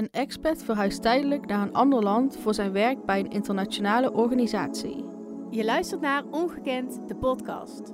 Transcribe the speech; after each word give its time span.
Een 0.00 0.10
expat 0.10 0.62
verhuist 0.62 1.02
tijdelijk 1.02 1.46
naar 1.46 1.62
een 1.62 1.72
ander 1.72 2.02
land 2.02 2.36
voor 2.36 2.54
zijn 2.54 2.72
werk 2.72 3.04
bij 3.04 3.18
een 3.18 3.30
internationale 3.30 4.12
organisatie. 4.12 5.04
Je 5.50 5.64
luistert 5.64 6.00
naar 6.00 6.24
Ongekend, 6.24 7.08
de 7.08 7.16
podcast. 7.16 7.92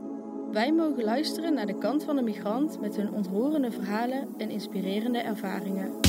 Wij 0.53 0.73
mogen 0.73 1.05
luisteren 1.05 1.55
naar 1.55 1.67
de 1.67 1.79
kant 1.79 2.05
van 2.05 2.17
de 2.17 2.23
migrant 2.23 2.81
met 2.81 2.97
hun 2.97 3.11
ontroerende 3.11 3.71
verhalen 3.71 4.29
en 4.39 4.51
inspirerende 4.51 5.19
ervaringen. 5.19 6.01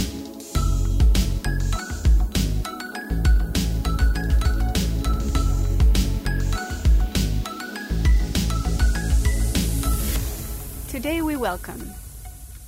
Today 10.91 11.23
we 11.23 11.37
welcome 11.39 11.83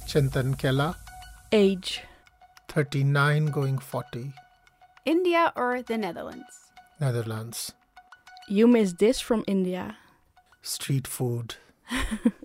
Chintan 0.05 0.55
Kella, 0.55 0.95
Age. 1.49 2.07
39 2.69 3.51
going 3.51 3.79
40, 3.79 4.33
India 5.05 5.51
or 5.55 5.83
the 5.83 5.97
Netherlands. 5.97 6.71
Netherlands. 6.99 7.73
You 8.47 8.67
miss 8.67 8.93
this 8.93 9.21
from 9.21 9.43
India. 9.45 9.97
Street 10.61 11.07
food. 11.07 11.55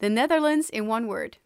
The 0.00 0.08
Netherlands 0.08 0.70
in 0.70 0.88
one 0.88 1.06
word. 1.06 1.38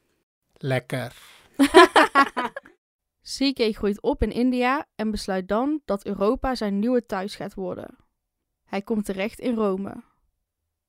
Lekker. 0.59 1.13
CK 3.37 3.75
groeit 3.77 4.01
op 4.01 4.23
in 4.23 4.33
India 4.33 4.87
en 4.95 5.11
besluit 5.11 5.49
dan 5.49 5.81
dat 5.85 6.07
Europa 6.07 6.55
zijn 6.55 6.79
nieuwe 6.79 7.07
thuis 7.07 7.37
gaat 7.37 7.55
worden. 7.55 7.97
Hij 8.65 8.83
komt 8.83 9.05
terecht 9.05 9.39
in 9.39 9.55
Rome. 9.55 10.03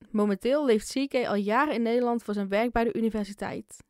Momenteel 0.10 0.66
leeft 0.66 0.92
CK 0.92 1.14
al 1.14 1.36
jaren 1.36 1.74
in 1.74 1.82
Nederland 1.82 2.24
voor 2.24 2.34
zijn 2.34 2.48
werk 2.48 2.72
bij 2.72 2.84
de 2.84 2.94
universiteit. 2.94 3.84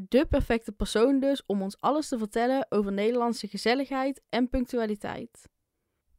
De 0.00 0.26
perfecte 0.26 0.72
persoon 0.72 1.20
dus 1.20 1.46
om 1.46 1.62
ons 1.62 1.80
alles 1.80 2.08
te 2.08 2.18
vertellen 2.18 2.66
over 2.68 2.92
Nederlandse 2.92 3.48
gezelligheid 3.48 4.22
en 4.28 4.48
punctualiteit. 4.48 5.48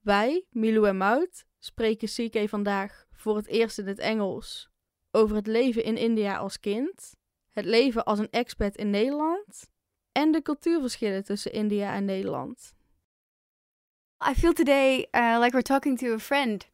Wij, 0.02 0.45
Milou 0.49 0.88
en 0.88 0.97
Mout, 0.97 1.45
spreken 1.59 2.08
CK 2.08 2.49
vandaag 2.49 3.05
voor 3.11 3.36
het 3.36 3.47
eerst 3.47 3.77
in 3.77 3.88
het 3.88 3.99
Engels 3.99 4.69
over 5.11 5.36
het 5.36 5.47
leven 5.47 5.83
in 5.83 5.97
India 5.97 6.38
als 6.38 6.59
kind, 6.59 7.16
het 7.49 7.66
leven 7.66 8.05
als 8.05 8.19
een 8.19 8.30
expat 8.30 8.75
in 8.75 8.89
Nederland 8.89 9.69
en 10.11 10.31
de 10.31 10.41
cultuurverschillen 10.41 11.23
tussen 11.23 11.52
India 11.52 11.93
en 11.93 12.05
Nederland. 12.05 12.73
I 14.30 14.33
feel 14.33 14.53
today 14.53 15.08
uh, 15.11 15.38
like 15.39 15.52
we're 15.52 15.61
talking 15.61 15.97
to 15.97 16.14
a 16.14 16.19
friend. 16.19 16.69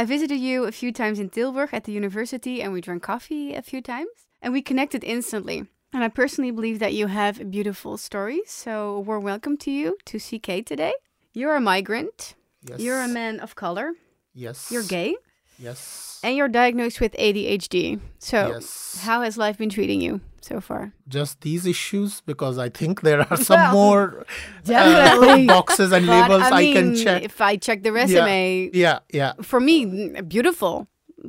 I 0.00 0.06
visited 0.06 0.40
you 0.40 0.66
a 0.66 0.72
few 0.72 0.92
times 0.92 1.18
in 1.18 1.28
Tilburg 1.28 1.72
at 1.72 1.84
the 1.84 1.92
university 1.92 2.62
and 2.62 2.72
we 2.72 2.80
drank 2.80 3.02
coffee 3.02 3.56
a 3.56 3.62
few 3.62 3.80
times 3.80 4.26
and 4.38 4.52
we 4.52 4.62
connected 4.62 5.02
instantly. 5.04 5.68
And 5.92 6.04
I 6.04 6.08
personally 6.08 6.50
believe 6.50 6.78
that 6.80 6.92
you 6.92 7.06
have 7.06 7.50
beautiful 7.50 7.96
stories. 7.96 8.50
So, 8.50 9.00
we're 9.00 9.18
welcome 9.18 9.56
to 9.58 9.70
you 9.70 9.96
to 10.06 10.18
CK 10.18 10.62
today. 10.64 10.92
You're 11.32 11.56
a 11.56 11.60
migrant, 11.60 12.34
Yes. 12.68 12.80
you're 12.80 13.00
a 13.00 13.08
man 13.08 13.40
of 13.40 13.54
color, 13.54 13.92
Yes. 14.34 14.70
you're 14.70 14.82
gay, 14.82 15.16
Yes. 15.58 16.20
and 16.22 16.36
you're 16.36 16.48
diagnosed 16.48 17.00
with 17.00 17.14
ADHD. 17.18 18.00
So, 18.18 18.48
yes. 18.54 18.98
how 19.02 19.22
has 19.22 19.38
life 19.38 19.56
been 19.56 19.70
treating 19.70 20.00
you 20.02 20.20
so 20.42 20.60
far? 20.60 20.92
Just 21.08 21.40
these 21.40 21.64
issues 21.64 22.20
because 22.20 22.58
I 22.58 22.68
think 22.68 23.00
there 23.00 23.20
are 23.30 23.36
some 23.38 23.58
Well, 23.60 23.72
more 23.72 24.26
uh, 24.68 25.46
boxes 25.46 25.90
and 25.92 26.06
But, 26.06 26.28
labels 26.30 26.52
I, 26.52 26.60
mean, 26.60 26.74
can 26.74 26.96
check. 26.96 27.22
If 27.22 27.40
I 27.40 27.56
check 27.56 27.82
the 27.82 27.92
resume, 27.92 28.68
Yeah, 28.74 28.98
yeah. 29.10 29.32
for 29.40 29.58
me, 29.60 30.20
beautiful. 30.28 30.86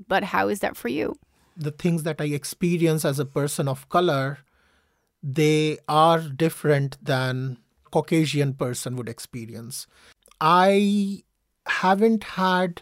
But 0.08 0.24
how 0.26 0.50
is 0.50 0.60
that 0.60 0.76
for 0.76 0.90
you? 0.90 1.16
The 1.56 1.72
things 1.72 2.04
that 2.04 2.20
I 2.20 2.26
experience 2.26 3.06
as 3.06 3.20
a 3.20 3.26
person 3.26 3.68
of 3.68 3.88
color, 3.90 4.40
they 5.22 5.78
are 5.88 6.20
different 6.20 6.98
than 7.04 7.58
Caucasian 7.92 8.54
person 8.54 8.96
would 8.96 9.10
experience. 9.10 9.88
I 10.40 11.24
haven't 11.66 12.24
had 12.24 12.82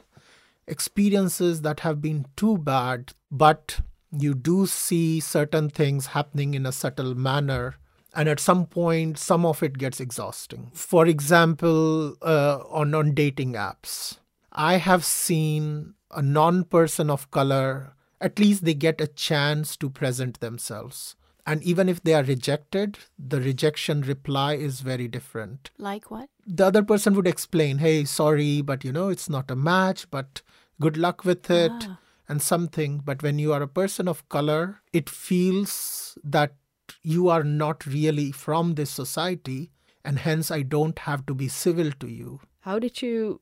experiences 0.67 1.61
that 1.61 1.81
have 1.81 2.01
been 2.01 2.25
too 2.35 2.57
bad, 2.57 3.13
but 3.31 3.79
you 4.11 4.33
do 4.33 4.65
see 4.65 5.19
certain 5.19 5.69
things 5.69 6.07
happening 6.07 6.53
in 6.53 6.65
a 6.65 6.71
subtle 6.71 7.15
manner. 7.15 7.75
And 8.13 8.27
at 8.27 8.39
some 8.39 8.65
point, 8.65 9.17
some 9.17 9.45
of 9.45 9.61
it 9.61 9.77
gets 9.77 9.99
exhausting. 9.99 10.71
For 10.73 11.05
example, 11.05 12.15
uh, 12.21 12.59
on, 12.69 12.95
on 12.95 13.13
dating 13.13 13.53
apps, 13.53 14.17
I 14.51 14.77
have 14.77 15.05
seen 15.05 15.93
a 16.11 16.21
non 16.21 16.63
person 16.63 17.09
of 17.09 17.29
color, 17.31 17.93
at 18.19 18.39
least 18.39 18.65
they 18.65 18.73
get 18.73 19.01
a 19.01 19.07
chance 19.07 19.77
to 19.77 19.89
present 19.89 20.39
themselves. 20.39 21.15
And 21.51 21.63
even 21.63 21.87
if 21.91 22.03
they 22.03 22.13
are 22.13 22.23
rejected, 22.23 22.97
the 23.17 23.39
rejection 23.39 24.01
reply 24.01 24.55
is 24.55 24.81
very 24.81 25.07
different 25.07 25.69
Like 25.77 26.11
what? 26.11 26.29
the 26.45 26.65
other 26.65 26.83
person 26.83 27.15
would 27.15 27.27
explain, 27.27 27.77
hey, 27.77 28.03
sorry, 28.05 28.61
but 28.61 28.83
you 28.83 28.91
know, 28.91 29.07
it's 29.09 29.29
not 29.29 29.49
a 29.51 29.55
match, 29.55 30.09
but 30.11 30.41
good 30.81 30.97
luck 30.97 31.23
with 31.23 31.49
it 31.49 31.71
Ah. 31.87 31.97
and 32.27 32.41
something. 32.41 32.99
But 33.11 33.23
when 33.23 33.39
you 33.39 33.53
are 33.53 33.61
a 33.63 33.67
person 33.79 34.07
of 34.09 34.27
color, 34.29 34.81
it 34.91 35.09
feels 35.09 36.17
that 36.23 36.53
you 37.01 37.29
are 37.29 37.43
not 37.43 37.85
really 37.85 38.31
from 38.31 38.75
this 38.75 38.89
society, 38.91 39.71
and 40.03 40.19
hence 40.19 40.51
I 40.51 40.61
don't 40.63 40.99
have 40.99 41.25
to 41.27 41.33
be 41.33 41.47
civil 41.47 41.91
to 42.03 42.07
you. 42.07 42.39
How 42.59 42.79
did 42.79 43.01
you 43.01 43.17
m- 43.31 43.39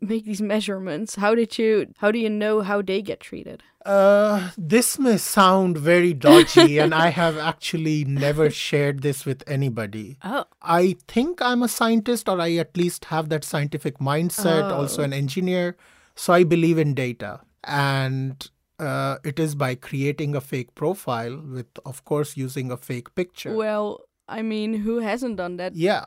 make 0.00 0.24
these 0.24 0.42
measurements? 0.42 1.16
How 1.16 1.34
did 1.34 1.58
you 1.58 1.92
how 1.98 2.10
do 2.10 2.18
you 2.18 2.30
know 2.30 2.60
how 2.62 2.82
they 2.82 3.02
get 3.02 3.20
treated? 3.20 3.62
Uh, 3.86 4.50
this 4.58 4.98
may 4.98 5.16
sound 5.16 5.78
very 5.78 6.12
dodgy, 6.12 6.78
and 6.84 6.94
I 6.94 7.08
have 7.08 7.38
actually 7.38 8.04
never 8.04 8.50
shared 8.50 9.00
this 9.02 9.24
with 9.24 9.42
anybody. 9.46 10.18
Oh, 10.22 10.44
I 10.60 10.96
think 11.06 11.40
I'm 11.40 11.62
a 11.62 11.68
scientist, 11.68 12.28
or 12.28 12.38
I 12.40 12.52
at 12.56 12.76
least 12.76 13.06
have 13.06 13.30
that 13.30 13.44
scientific 13.44 13.98
mindset, 13.98 14.70
also 14.70 15.00
Oh. 15.00 15.04
an 15.04 15.12
engineer. 15.14 15.76
So 16.16 16.32
I 16.34 16.44
believe 16.44 16.76
in 16.76 16.92
data. 16.94 17.40
And 17.64 18.50
uh, 18.78 19.18
it 19.24 19.38
is 19.38 19.54
by 19.54 19.74
creating 19.74 20.34
a 20.36 20.40
fake 20.42 20.74
profile 20.74 21.40
with, 21.40 21.66
of 21.86 22.04
course, 22.04 22.36
using 22.36 22.70
a 22.70 22.76
fake 22.76 23.14
picture. 23.14 23.54
Well, 23.54 24.00
I 24.28 24.42
mean, 24.42 24.74
who 24.74 24.98
hasn't 24.98 25.36
done 25.36 25.56
that? 25.56 25.74
yeah. 25.74 26.04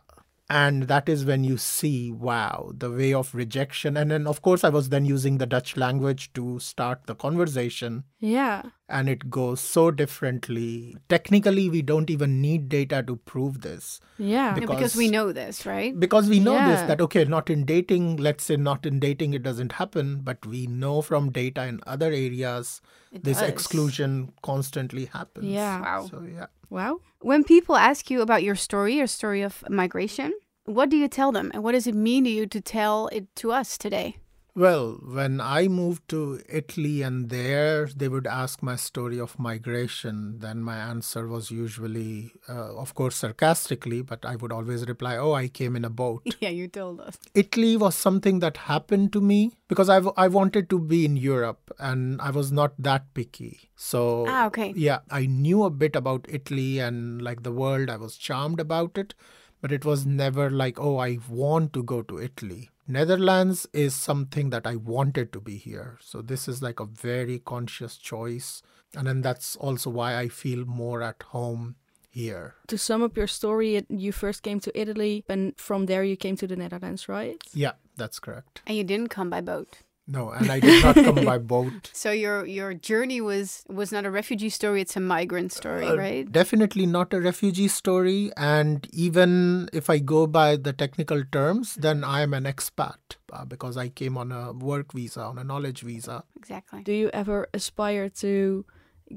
And 0.53 0.84
that 0.89 1.07
is 1.07 1.23
when 1.23 1.45
you 1.45 1.57
see, 1.57 2.12
wow, 2.12 2.73
the 2.78 2.89
way 2.91 3.13
of 3.13 3.34
rejection. 3.34 3.95
And 3.95 4.12
then, 4.12 4.28
of 4.28 4.41
course, 4.41 4.66
I 4.66 4.69
was 4.69 4.89
then 4.89 5.06
using 5.06 5.38
the 5.38 5.45
Dutch 5.45 5.78
language 5.78 6.34
to 6.34 6.59
start 6.59 7.06
the 7.06 7.16
conversation. 7.16 8.03
Yeah. 8.19 8.63
And 8.90 9.07
it 9.07 9.29
goes 9.29 9.61
so 9.61 9.91
differently. 9.91 10.97
Technically, 11.07 11.69
we 11.69 11.81
don't 11.81 12.09
even 12.09 12.41
need 12.41 12.67
data 12.67 13.01
to 13.03 13.16
prove 13.16 13.61
this. 13.61 14.01
Yeah. 14.17 14.28
yeah, 14.28 14.53
because 14.56 14.75
Because- 14.75 14.95
we 14.97 15.09
know 15.09 15.31
this, 15.31 15.66
right? 15.66 15.97
because 16.00 16.28
we 16.29 16.40
know 16.40 16.53
this 16.67 16.81
that 16.90 17.00
okay 17.01 17.23
not 17.25 17.50
in 17.50 17.63
dating 17.66 18.17
let's 18.17 18.44
say 18.50 18.56
not 18.57 18.85
in 18.85 19.00
dating 19.00 19.34
it 19.34 19.44
doesn't 19.44 19.72
happen 19.73 20.19
but 20.29 20.45
we 20.45 20.67
know 20.67 21.01
from 21.01 21.29
data 21.31 21.66
in 21.66 21.79
other 21.95 22.07
areas 22.07 22.81
It 23.11 23.23
this 23.23 23.40
does. 23.40 23.50
exclusion 23.50 24.31
constantly 24.50 25.06
happens 25.06 25.45
Yeah. 25.45 25.81
Wow. 25.81 26.07
so 26.11 26.22
yeah 26.35 26.47
Wow. 26.72 27.02
When 27.20 27.44
people 27.44 27.76
ask 27.76 28.09
you 28.09 28.22
about 28.22 28.44
your 28.44 28.56
story, 28.56 28.96
your 28.96 29.06
story 29.08 29.42
of 29.42 29.62
migration, 29.70 30.32
what 30.64 30.90
do 30.90 30.96
you 30.96 31.09
tell 31.09 31.34
them? 31.34 31.52
And 31.54 31.64
what 31.64 31.74
does 31.74 31.86
it 31.86 31.94
mean 31.94 32.24
to 32.24 32.30
you 32.30 32.48
to 32.48 32.62
tell 32.62 33.09
it 33.09 33.28
to 33.36 33.52
us 33.52 33.78
today? 33.78 34.16
Well 34.53 35.00
when 35.17 35.39
i 35.39 35.66
moved 35.67 36.01
to 36.09 36.41
italy 36.50 37.01
and 37.01 37.29
there 37.29 37.85
they 37.95 38.09
would 38.09 38.28
ask 38.28 38.62
my 38.62 38.75
story 38.75 39.17
of 39.17 39.39
migration 39.39 40.39
then 40.39 40.62
my 40.62 40.75
answer 40.75 41.25
was 41.25 41.51
usually 41.51 42.34
uh, 42.50 42.75
of 42.75 42.94
course 42.94 43.16
sarcastically 43.16 44.01
but 44.01 44.25
i 44.25 44.35
would 44.35 44.51
always 44.51 44.85
reply 44.90 45.16
oh 45.16 45.31
i 45.31 45.47
came 45.47 45.73
in 45.75 45.85
a 45.85 45.90
boat 45.90 46.22
Yeah, 46.41 46.50
you 46.50 46.67
told 46.67 47.00
us. 47.00 47.17
Italy 47.35 47.78
was 47.78 47.95
something 47.95 48.40
that 48.40 48.57
happened 48.57 49.13
to 49.13 49.22
me 49.22 49.51
because 49.69 49.90
I, 49.90 50.00
I 50.17 50.28
wanted 50.28 50.69
to 50.72 50.79
be 50.79 51.06
in 51.06 51.16
Europe 51.16 51.72
and 51.79 52.19
I 52.19 52.31
was 52.31 52.51
not 52.51 52.73
that 52.79 53.13
picky. 53.13 53.69
So, 53.75 54.25
Ah, 54.28 54.47
okay. 54.47 54.73
yeah, 54.75 55.00
I 55.11 55.28
knew 55.28 55.63
a 55.63 55.69
bit 55.69 55.95
about 55.95 56.25
Italy 56.28 56.79
and 56.79 57.22
like 57.22 57.44
the 57.44 57.51
world. 57.51 57.90
I 57.91 57.97
was 57.97 58.17
charmed 58.17 58.59
about 58.59 58.97
it, 58.97 59.13
but 59.61 59.72
it 59.72 59.85
was 59.85 60.06
never 60.06 60.50
like, 60.50 60.79
oh, 60.79 60.97
I 60.97 61.19
want 61.29 61.73
to 61.73 61.84
go 61.84 62.02
to 62.02 62.20
Italy. 62.20 62.71
Netherlands 62.87 63.67
is 63.73 63.95
something 63.95 64.49
that 64.49 64.67
I 64.67 64.75
wanted 64.75 65.31
to 65.33 65.39
be 65.39 65.57
here. 65.57 65.97
So, 66.01 66.22
this 66.22 66.47
is 66.47 66.61
like 66.61 66.79
a 66.79 66.85
very 66.85 67.39
conscious 67.39 67.97
choice. 67.97 68.61
And 68.95 69.07
then 69.07 69.22
that's 69.22 69.55
also 69.55 69.89
why 69.89 70.17
I 70.17 70.28
feel 70.28 70.66
more 70.66 71.01
at 71.01 71.23
home 71.23 71.75
here. 72.09 72.55
To 72.67 72.78
sum 72.78 73.01
up 73.01 73.16
your 73.16 73.28
story, 73.28 73.75
it, 73.78 73.85
you 73.89 74.11
first 74.11 74.43
came 74.43 74.59
to 74.59 74.79
Italy, 74.79 75.23
and 75.29 75.57
from 75.57 75.85
there 75.85 76.03
you 76.03 76.17
came 76.17 76.35
to 76.37 76.47
the 76.47 76.57
Netherlands, 76.57 77.07
right? 77.07 77.41
Yeah, 77.53 77.73
that's 77.95 78.19
correct. 78.19 78.61
And 78.67 78.78
you 78.78 78.83
didn't 78.83 79.07
come 79.07 79.29
by 79.29 79.41
boat. 79.41 79.78
No, 80.11 80.29
and 80.29 80.52
I 80.52 80.59
did 80.59 80.84
not 80.84 80.96
come 80.96 81.23
by 81.23 81.37
boat. 81.37 81.90
So 81.93 82.11
your 82.11 82.46
your 82.46 82.73
journey 82.73 83.22
was 83.22 83.63
was 83.69 83.91
not 83.96 84.03
a 84.05 84.11
refugee 84.11 84.49
story, 84.49 84.81
it's 84.81 84.97
a 84.97 84.99
migrant 84.99 85.53
story, 85.53 85.87
Uh, 85.87 85.96
right? 85.96 86.29
Definitely 86.29 86.85
not 86.85 87.13
a 87.13 87.22
refugee 87.22 87.69
story. 87.69 88.31
And 88.35 88.87
even 88.91 89.69
if 89.72 89.90
I 89.90 89.99
go 89.99 90.28
by 90.28 90.58
the 90.58 90.73
technical 90.73 91.23
terms, 91.31 91.75
then 91.75 92.03
I 92.03 92.22
am 92.28 92.34
an 92.34 92.43
expat 92.43 93.16
uh, 93.31 93.46
because 93.46 93.78
I 93.78 93.87
came 93.87 94.17
on 94.17 94.31
a 94.31 94.52
work 94.52 94.91
visa, 94.91 95.22
on 95.22 95.37
a 95.37 95.43
knowledge 95.46 95.81
visa. 95.81 96.23
Exactly. 96.35 96.84
Do 96.84 96.91
you 96.91 97.09
ever 97.14 97.47
aspire 97.53 98.09
to 98.25 98.66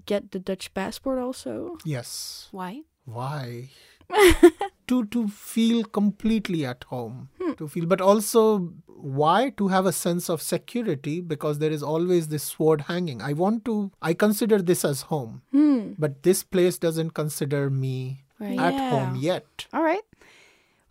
get 0.06 0.30
the 0.30 0.38
Dutch 0.38 0.72
passport 0.74 1.18
also? 1.18 1.76
Yes. 1.84 2.48
Why? 2.52 2.82
Why? 3.04 3.70
to 4.88 5.04
to 5.06 5.28
feel 5.28 5.82
completely 5.84 6.64
at 6.66 6.84
home 6.84 7.28
hmm. 7.40 7.52
to 7.54 7.68
feel 7.68 7.86
but 7.86 8.00
also 8.00 8.72
why 8.86 9.50
to 9.50 9.68
have 9.68 9.86
a 9.86 9.92
sense 9.92 10.28
of 10.28 10.42
security 10.42 11.20
because 11.20 11.58
there 11.58 11.70
is 11.70 11.82
always 11.82 12.28
this 12.28 12.42
sword 12.42 12.82
hanging 12.82 13.22
i 13.22 13.32
want 13.32 13.64
to 13.64 13.90
i 14.02 14.12
consider 14.12 14.60
this 14.60 14.84
as 14.84 15.02
home 15.02 15.42
hmm. 15.52 15.92
but 15.98 16.22
this 16.22 16.42
place 16.42 16.78
doesn't 16.78 17.10
consider 17.10 17.70
me 17.70 18.20
Right. 18.40 18.58
at 18.58 18.74
Yeah. 18.74 18.90
home 18.90 19.16
yet 19.16 19.66
All 19.72 19.82
right. 19.84 20.02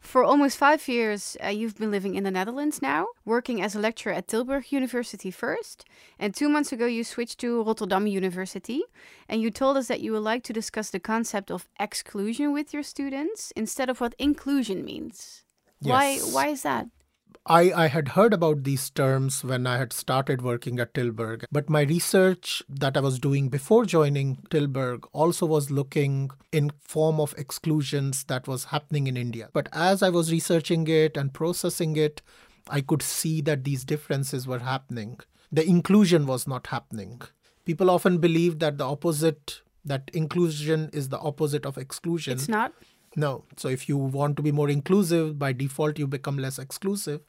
For 0.03 0.23
almost 0.23 0.57
five 0.57 0.88
years, 0.88 1.38
uh, 1.44 1.47
you've 1.47 1.77
been 1.77 1.89
living 1.89 2.15
in 2.15 2.23
the 2.23 2.29
Netherlands 2.29 2.81
now, 2.81 3.07
working 3.25 3.61
as 3.61 3.73
a 3.73 3.79
lecturer 3.79 4.11
at 4.13 4.27
Tilburg 4.27 4.71
University 4.71 5.31
first. 5.31 5.85
And 6.19 6.35
two 6.35 6.50
months 6.50 6.71
ago, 6.71 6.85
you 6.85 7.03
switched 7.03 7.39
to 7.39 7.63
Rotterdam 7.63 8.05
University. 8.05 8.83
And 9.29 9.41
you 9.41 9.50
told 9.50 9.77
us 9.77 9.88
that 9.88 10.01
you 10.01 10.11
would 10.11 10.21
like 10.21 10.44
to 10.44 10.53
discuss 10.53 10.89
the 10.89 11.00
concept 11.00 11.50
of 11.50 11.67
exclusion 11.79 12.51
with 12.51 12.73
your 12.73 12.83
students 12.83 13.51
instead 13.55 13.89
of 13.89 14.01
what 14.01 14.13
inclusion 14.19 14.83
means. 14.85 15.45
Why, 15.79 16.17
why 16.19 16.47
is 16.47 16.61
that? 16.63 16.88
I, 17.45 17.74
I 17.74 17.88
had 17.88 18.10
heard 18.10 18.34
about 18.34 18.63
these 18.63 18.90
terms 18.90 19.44
when 19.44 19.68
I 19.68 19.78
had 19.78 19.92
started 19.92 20.42
working 20.42 20.80
at 20.80 20.94
Tilburg, 20.94 21.44
but 21.51 21.69
my 21.69 21.81
research 21.81 22.63
that 22.69 22.95
I 22.95 23.01
was 23.01 23.19
doing 23.19 23.50
before 23.50 23.86
joining 23.86 24.38
Tilburg 24.50 25.06
also 25.12 25.45
was 25.45 25.69
looking 25.69 26.31
in 26.54 26.72
form 26.80 27.19
of 27.19 27.36
exclusions 27.38 28.24
that 28.25 28.48
was 28.48 28.66
happening 28.66 29.07
in 29.07 29.18
India. 29.18 29.50
But 29.51 29.68
as 29.74 30.01
I 30.01 30.10
was 30.10 30.31
researching 30.31 30.88
it 30.88 31.18
and 31.18 31.34
processing 31.34 31.98
it, 31.98 32.22
I 32.69 32.80
could 32.80 33.01
see 33.01 33.42
that 33.42 33.66
these 33.66 33.84
differences 33.84 34.48
were 34.48 34.60
happening. 34.60 35.19
The 35.51 35.68
inclusion 35.68 36.25
was 36.25 36.48
not 36.48 36.68
happening. 36.68 37.22
People 37.66 37.90
often 37.90 38.19
believe 38.19 38.60
that 38.60 38.78
the 38.78 38.86
opposite, 38.86 39.62
that 39.84 40.10
inclusion 40.13 40.90
is 40.94 41.10
the 41.10 41.19
opposite 41.19 41.66
of 41.66 41.78
exclusion. 41.78 42.34
It's 42.34 42.48
not. 42.48 42.74
No. 43.16 43.44
So 43.57 43.68
if 43.68 43.88
you 43.88 43.98
want 43.98 44.38
to 44.38 44.44
be 44.44 44.51
more 44.51 44.69
inclusive, 44.69 45.38
by 45.38 45.54
default 45.54 46.00
you 46.00 46.07
become 46.07 46.38
less 46.38 46.57
exclusive. 46.57 47.22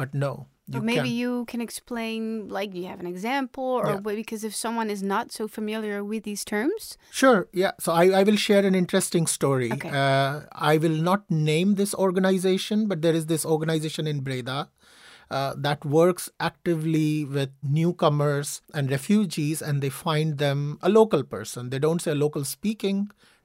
But 0.00 0.14
no, 0.14 0.32
you 0.72 0.78
Or 0.78 0.82
maybe 0.90 1.10
can. 1.10 1.18
you 1.22 1.44
can 1.52 1.60
explain, 1.60 2.20
like, 2.56 2.70
do 2.74 2.78
you 2.82 2.86
have 2.92 3.00
an 3.04 3.10
example? 3.14 3.64
Or 3.80 3.88
Yeah. 3.90 4.14
because 4.22 4.44
if 4.48 4.54
someone 4.64 4.88
is 4.96 5.02
not 5.14 5.30
so 5.38 5.46
familiar 5.58 5.96
with 6.12 6.22
these 6.28 6.42
terms, 6.52 6.96
Sure. 7.22 7.40
Yeah. 7.62 7.72
So 7.86 7.92
I, 7.92 8.04
I 8.20 8.22
will 8.28 8.36
share 8.48 8.64
an 8.70 8.74
interesting 8.82 9.26
story. 9.36 9.70
Okay. 9.76 9.90
Uh, 10.02 10.34
I 10.72 10.78
will 10.84 10.98
not 11.10 11.20
name 11.30 11.74
this 11.80 11.92
organization, 12.06 12.86
but 12.92 13.02
there 13.02 13.16
is 13.20 13.26
this 13.32 13.44
organization 13.44 14.06
in 14.12 14.20
Breda. 14.28 14.58
Uh, 15.38 15.52
that 15.66 15.84
works 15.84 16.24
actively 16.40 17.24
with 17.24 17.50
newcomers 17.62 18.62
and 18.74 18.90
refugees, 18.90 19.62
and 19.62 19.82
they 19.82 19.90
find 19.90 20.38
them 20.38 20.78
a 20.82 20.88
local 20.88 21.22
person. 21.34 21.70
They 21.70 21.78
don't 21.78 22.02
say 22.06 22.14
local 22.14 22.44
speaking, 22.44 22.98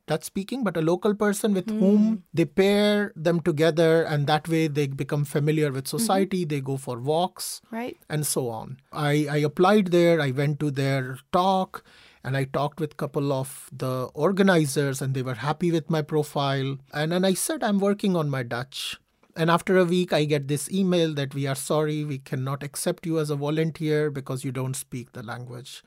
Dutch 0.07 0.23
speaking, 0.23 0.63
but 0.63 0.77
a 0.77 0.81
local 0.81 1.15
person 1.15 1.53
with 1.53 1.69
hmm. 1.69 1.79
whom 1.79 2.23
they 2.33 2.45
pair 2.45 3.11
them 3.15 3.39
together, 3.39 4.03
and 4.03 4.27
that 4.27 4.47
way 4.47 4.67
they 4.67 4.87
become 4.87 5.25
familiar 5.25 5.71
with 5.71 5.85
mm-hmm. 5.85 5.97
society. 5.97 6.45
They 6.45 6.61
go 6.61 6.77
for 6.77 6.99
walks. 6.99 7.61
right? 7.71 7.97
and 8.09 8.25
so 8.25 8.49
on. 8.49 8.77
I, 8.91 9.27
I 9.29 9.37
applied 9.37 9.87
there, 9.87 10.21
I 10.21 10.31
went 10.31 10.59
to 10.59 10.71
their 10.71 11.19
talk, 11.31 11.83
and 12.23 12.35
I 12.37 12.45
talked 12.45 12.79
with 12.79 12.93
a 12.93 12.95
couple 12.95 13.31
of 13.31 13.69
the 13.71 14.09
organizers, 14.13 15.01
and 15.01 15.13
they 15.13 15.21
were 15.21 15.35
happy 15.35 15.71
with 15.71 15.89
my 15.89 16.01
profile. 16.01 16.77
And 16.93 17.11
then 17.11 17.25
I 17.25 17.33
said, 17.33 17.63
I'm 17.63 17.79
working 17.79 18.15
on 18.15 18.29
my 18.29 18.43
Dutch. 18.43 18.99
And 19.35 19.51
after 19.51 19.77
a 19.77 19.83
week, 19.85 20.13
I 20.13 20.23
get 20.23 20.47
this 20.47 20.71
email 20.71 21.13
that 21.15 21.35
we 21.35 21.45
are 21.45 21.55
sorry, 21.55 22.05
we 22.05 22.19
cannot 22.19 22.63
accept 22.63 23.05
you 23.05 23.19
as 23.19 23.29
a 23.29 23.35
volunteer 23.35 24.09
because 24.09 24.45
you 24.45 24.51
don't 24.51 24.75
speak 24.75 25.11
the 25.11 25.23
language. 25.23 25.83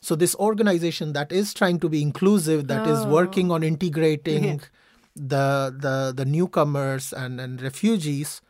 So, 0.00 0.14
this 0.14 0.34
organization 0.36 1.12
that 1.14 1.32
is 1.32 1.52
trying 1.52 1.80
to 1.80 1.88
be 1.88 2.00
inclusive, 2.02 2.68
that 2.68 2.86
is 2.86 3.00
Oh. 3.00 3.08
working 3.10 3.50
on 3.50 3.62
integrating 3.62 4.60
the, 5.16 5.74
the, 5.76 6.12
the 6.14 6.24
newcomers 6.24 7.12
and, 7.12 7.40
and 7.40 7.60
refugees, 7.60 8.40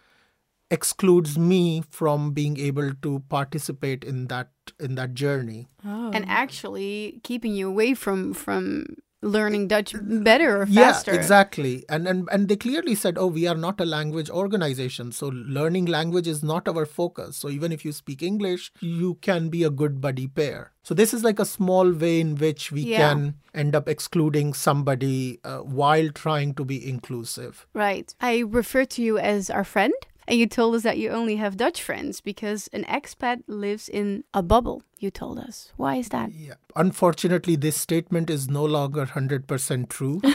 excludes 0.71 1.39
me 1.39 1.83
from 1.91 2.33
being 2.33 2.59
able 2.59 2.93
to 3.01 3.23
participate 3.31 4.05
in 4.05 4.27
that 4.27 4.51
in 4.79 4.97
that 4.97 5.15
journey 5.15 5.67
Oh. 5.83 6.11
And 6.13 6.27
actually 6.29 7.21
keeping 7.25 7.55
you 7.55 7.69
away 7.69 7.95
from 7.95 8.35
from 8.35 8.85
learning 9.23 9.67
Dutch 9.67 9.95
better 10.01 10.63
or 10.63 10.67
yeah 10.69 10.93
faster. 10.93 11.13
exactly 11.13 11.85
and, 11.89 12.07
and 12.07 12.29
and 12.31 12.47
they 12.49 12.55
clearly 12.57 12.95
said 12.95 13.19
oh 13.19 13.27
we 13.27 13.49
are 13.49 13.57
not 13.57 13.81
a 13.81 13.85
language 13.85 14.31
organization 14.31 15.11
so 15.11 15.29
learning 15.29 15.87
language 15.87 16.29
is 16.29 16.43
not 16.43 16.69
our 16.69 16.87
focus 16.87 17.37
so 17.37 17.49
even 17.49 17.73
if 17.73 17.85
you 17.85 17.91
speak 17.91 18.23
english 18.23 18.71
you 18.81 19.15
can 19.21 19.49
be 19.49 19.65
a 19.65 19.71
good 19.71 20.01
buddy 20.01 20.29
pair 20.29 20.71
so 20.85 20.95
this 20.95 21.13
is 21.13 21.25
like 21.25 21.41
a 21.41 21.45
small 21.45 21.91
way 21.93 22.21
in 22.21 22.37
which 22.37 22.71
we 22.71 22.83
Yeah. 22.83 22.99
can 23.09 23.35
end 23.55 23.75
up 23.75 23.89
excluding 23.89 24.55
somebody 24.55 25.41
uh, 25.43 25.59
while 25.59 26.11
trying 26.11 26.55
to 26.55 26.65
be 26.65 26.89
inclusive 26.89 27.67
Right. 27.75 28.15
I 28.21 28.39
refer 28.47 28.85
to 28.85 29.03
you 29.03 29.19
as 29.19 29.51
our 29.51 29.65
friend, 29.65 29.93
and 30.29 30.39
you 30.39 30.47
told 30.47 30.75
us 30.75 30.83
that 30.83 30.99
you 30.99 31.09
only 31.09 31.37
have 31.37 31.57
Dutch 31.57 31.83
friends 31.83 32.21
because 32.21 32.69
an 32.75 32.85
expat 32.85 33.43
lives 33.47 33.89
in 33.89 34.25
a 34.35 34.43
bubble, 34.43 34.83
you 34.99 35.11
told 35.11 35.39
us. 35.39 35.73
Why 35.77 35.97
is 35.97 36.11
that? 36.11 36.33
Yeah. 36.33 36.55
Unfortunately, 36.77 37.57
this 37.57 37.77
statement 37.77 38.29
is 38.29 38.47
no 38.47 38.65
longer 38.65 39.07
100% 39.07 39.89
true. 39.89 40.21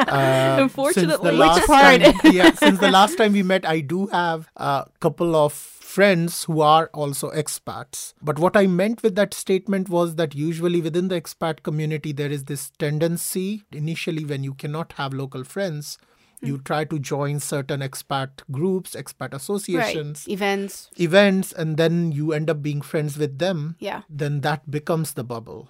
Uh, 0.00 0.56
Unfortunately. 0.60 1.10
Since 1.10 1.22
the 1.22 1.30
Which 1.30 1.38
last 1.38 1.66
part? 1.66 2.00
Time, 2.00 2.32
yeah, 2.32 2.52
since 2.54 2.78
the 2.78 2.90
last 2.90 3.18
time 3.18 3.32
we 3.32 3.42
met, 3.42 3.66
I 3.66 3.80
do 3.80 4.06
have 4.06 4.48
a 4.56 4.86
couple 5.00 5.36
of 5.36 5.52
friends 5.52 6.44
who 6.44 6.60
are 6.60 6.88
also 6.94 7.30
expats. 7.30 8.14
But 8.22 8.38
what 8.38 8.56
I 8.56 8.66
meant 8.66 9.02
with 9.02 9.14
that 9.16 9.34
statement 9.34 9.88
was 9.88 10.14
that 10.14 10.34
usually 10.34 10.80
within 10.80 11.08
the 11.08 11.20
expat 11.20 11.62
community, 11.62 12.12
there 12.12 12.30
is 12.30 12.44
this 12.44 12.70
tendency, 12.78 13.64
initially, 13.72 14.24
when 14.24 14.42
you 14.44 14.54
cannot 14.54 14.92
have 14.92 15.12
local 15.12 15.44
friends, 15.44 15.98
you 16.42 16.56
hmm. 16.56 16.62
try 16.62 16.84
to 16.84 16.98
join 16.98 17.40
certain 17.40 17.80
expat 17.80 18.42
groups, 18.50 18.94
expat 18.94 19.34
associations, 19.34 20.24
Right. 20.26 20.32
Events. 20.34 20.90
events, 20.96 21.52
and 21.52 21.76
then 21.76 22.12
you 22.12 22.32
end 22.32 22.50
up 22.50 22.62
being 22.62 22.80
friends 22.80 23.18
with 23.18 23.38
them 23.38 23.76
Yeah. 23.78 24.02
then 24.08 24.40
that 24.40 24.70
becomes 24.70 25.12
the 25.14 25.24
bubble. 25.24 25.68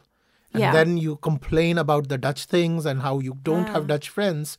And 0.53 0.63
Yeah. 0.63 0.73
then 0.73 0.97
you 0.97 1.17
complain 1.17 1.79
about 1.79 2.09
the 2.09 2.19
Dutch 2.19 2.45
things 2.47 2.85
and 2.87 3.03
how 3.03 3.19
you 3.21 3.39
don't 3.43 3.69
have 3.69 3.85
ah. 3.85 3.87
Dutch 3.87 4.09
friends, 4.09 4.59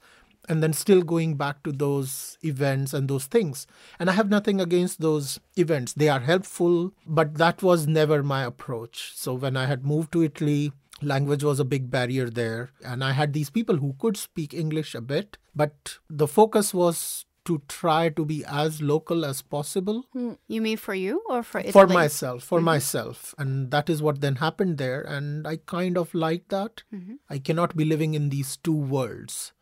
and 0.49 0.63
then 0.63 0.73
still 0.73 1.01
going 1.01 1.35
back 1.35 1.63
to 1.63 1.71
those 1.71 2.37
events 2.43 2.93
and 2.93 3.07
those 3.07 3.25
things. 3.25 3.67
And 3.99 4.09
I 4.09 4.13
have 4.13 4.29
nothing 4.29 4.59
against 4.59 4.99
those 4.99 5.39
events, 5.55 5.93
they 5.93 6.09
are 6.09 6.19
helpful, 6.19 6.93
but 7.05 7.35
that 7.35 7.61
was 7.61 7.87
never 7.87 8.23
my 8.23 8.43
approach. 8.43 9.11
So 9.15 9.33
when 9.33 9.55
I 9.55 9.65
had 9.65 9.85
moved 9.85 10.11
to 10.13 10.23
Italy, 10.23 10.71
language 11.01 11.43
was 11.43 11.59
a 11.59 11.65
big 11.65 11.89
barrier 11.91 12.29
there, 12.29 12.71
and 12.83 13.03
I 13.03 13.11
had 13.11 13.33
these 13.33 13.49
people 13.49 13.77
who 13.77 13.95
could 13.99 14.17
speak 14.17 14.53
English 14.53 14.95
a 14.95 15.01
bit, 15.01 15.37
but 15.55 15.97
the 16.09 16.27
focus 16.27 16.73
was 16.73 17.25
to 17.45 17.61
try 17.67 18.09
to 18.09 18.23
be 18.23 18.43
as 18.45 18.81
local 18.81 19.25
as 19.25 19.41
possible. 19.41 20.05
Hmm. 20.13 20.33
You 20.47 20.61
mean 20.61 20.77
for 20.77 20.93
you 20.93 21.23
or 21.27 21.41
for 21.43 21.59
Italy? 21.59 21.71
for 21.71 21.87
myself 21.87 22.43
for 22.43 22.59
mm-hmm. 22.59 22.65
myself. 22.65 23.33
And 23.37 23.71
that 23.71 23.89
is 23.89 24.01
what 24.01 24.21
then 24.21 24.35
happened 24.35 24.77
there. 24.77 25.01
And 25.01 25.47
i 25.47 25.57
kind 25.57 25.97
of 25.97 26.13
like 26.13 26.49
that. 26.49 26.83
Mm-hmm. 26.93 27.15
I 27.29 27.39
cannot 27.39 27.75
be 27.75 27.85
living 27.85 28.13
in 28.13 28.29
these 28.29 28.57
two 28.57 28.75
worlds 28.75 29.53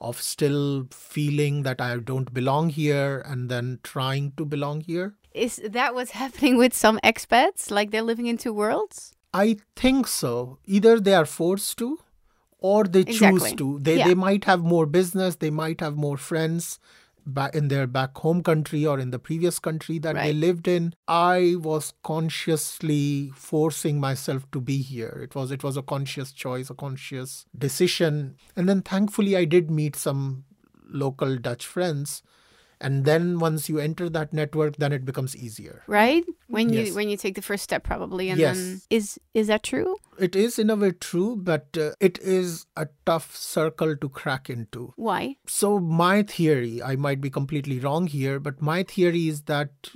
of 0.00 0.20
still 0.20 0.86
feeling 0.90 1.62
that 1.62 1.80
i 1.80 1.96
don't 1.96 2.34
belong 2.34 2.68
here 2.68 3.22
and 3.24 3.48
then 3.48 3.78
trying 3.82 4.32
to 4.36 4.44
belong 4.44 4.80
here. 4.80 5.14
Is 5.32 5.60
that 5.64 5.94
what's 5.94 6.10
happening 6.22 6.56
with 6.56 6.74
some 6.74 6.98
expats? 7.04 7.70
Like 7.70 7.90
they're 7.90 8.02
living 8.02 8.26
in 8.26 8.38
two 8.38 8.52
worlds? 8.52 9.12
i 9.32 9.56
think 9.76 10.06
so. 10.06 10.58
Either 10.64 10.98
they 11.00 11.14
are 11.14 11.24
forced 11.26 11.78
to 11.78 11.98
or 12.72 12.84
they 12.96 13.00
Exactly. 13.00 13.40
choose 13.40 13.52
to. 13.60 13.66
They, 13.86 13.96
Yeah. 13.98 14.08
they 14.08 14.14
might 14.26 14.44
have 14.50 14.60
more 14.74 14.86
business 14.98 15.36
they 15.46 15.50
might 15.62 15.80
have 15.86 15.96
more 16.04 16.16
friends 16.26 16.78
back 17.38 17.54
in 17.58 17.68
their 17.72 17.86
back 17.96 18.16
home 18.24 18.40
country 18.46 18.80
or 18.92 18.96
in 19.04 19.10
the 19.10 19.18
previous 19.18 19.58
country 19.66 19.98
that 20.06 20.14
they 20.14 20.32
lived 20.46 20.66
in. 20.72 20.88
I 21.08 21.54
was 21.68 21.92
consciously 22.02 23.32
forcing 23.34 23.98
myself 24.00 24.50
to 24.52 24.60
be 24.60 24.78
here. 24.78 25.20
It 25.22 25.34
was 25.34 25.50
it 25.50 25.62
was 25.68 25.76
a 25.76 25.82
conscious 25.82 26.32
choice 26.32 26.70
a 26.70 26.74
conscious 26.74 27.46
decision. 27.66 28.36
And 28.56 28.68
then 28.68 28.82
thankfully 28.82 29.36
i 29.36 29.44
did 29.56 29.70
meet 29.70 29.96
some 29.96 30.22
local 31.04 31.36
dutch 31.48 31.66
friends 31.66 32.22
and 32.88 33.04
then 33.10 33.26
once 33.42 33.68
you 33.72 33.78
enter 33.84 34.08
that 34.16 34.32
network 34.38 34.76
then 34.84 34.92
it 35.00 35.04
becomes 35.10 35.36
easier 35.36 35.82
Right? 35.86 36.24
When 36.56 36.72
you 36.76 36.82
when 36.94 37.08
you 37.12 37.16
take 37.22 37.34
the 37.38 37.42
first 37.50 37.64
step 37.68 37.82
probably 37.90 38.28
and 38.34 38.38
Yes. 38.40 38.56
then 38.58 38.80
is 38.98 39.18
is 39.42 39.48
that 39.52 39.62
true? 39.68 39.96
it 40.26 40.36
is 40.40 40.58
in 40.62 40.70
a 40.74 40.76
way 40.82 40.90
true 41.04 41.30
but 41.50 41.78
uh, 41.84 41.90
it 42.08 42.18
is 42.36 42.66
a 42.84 42.86
tough 43.10 43.34
circle 43.36 43.96
to 44.04 44.08
crack 44.20 44.50
into 44.56 44.82
Why? 44.96 45.36
So, 45.46 45.70
my 46.02 46.22
theory, 46.34 46.82
I 46.82 46.94
might 47.06 47.20
be 47.20 47.30
completely 47.30 47.78
wrong 47.84 48.06
here, 48.06 48.38
but 48.48 48.60
my 48.68 48.82
theory 48.94 49.24
is 49.28 49.42
that 49.52 49.90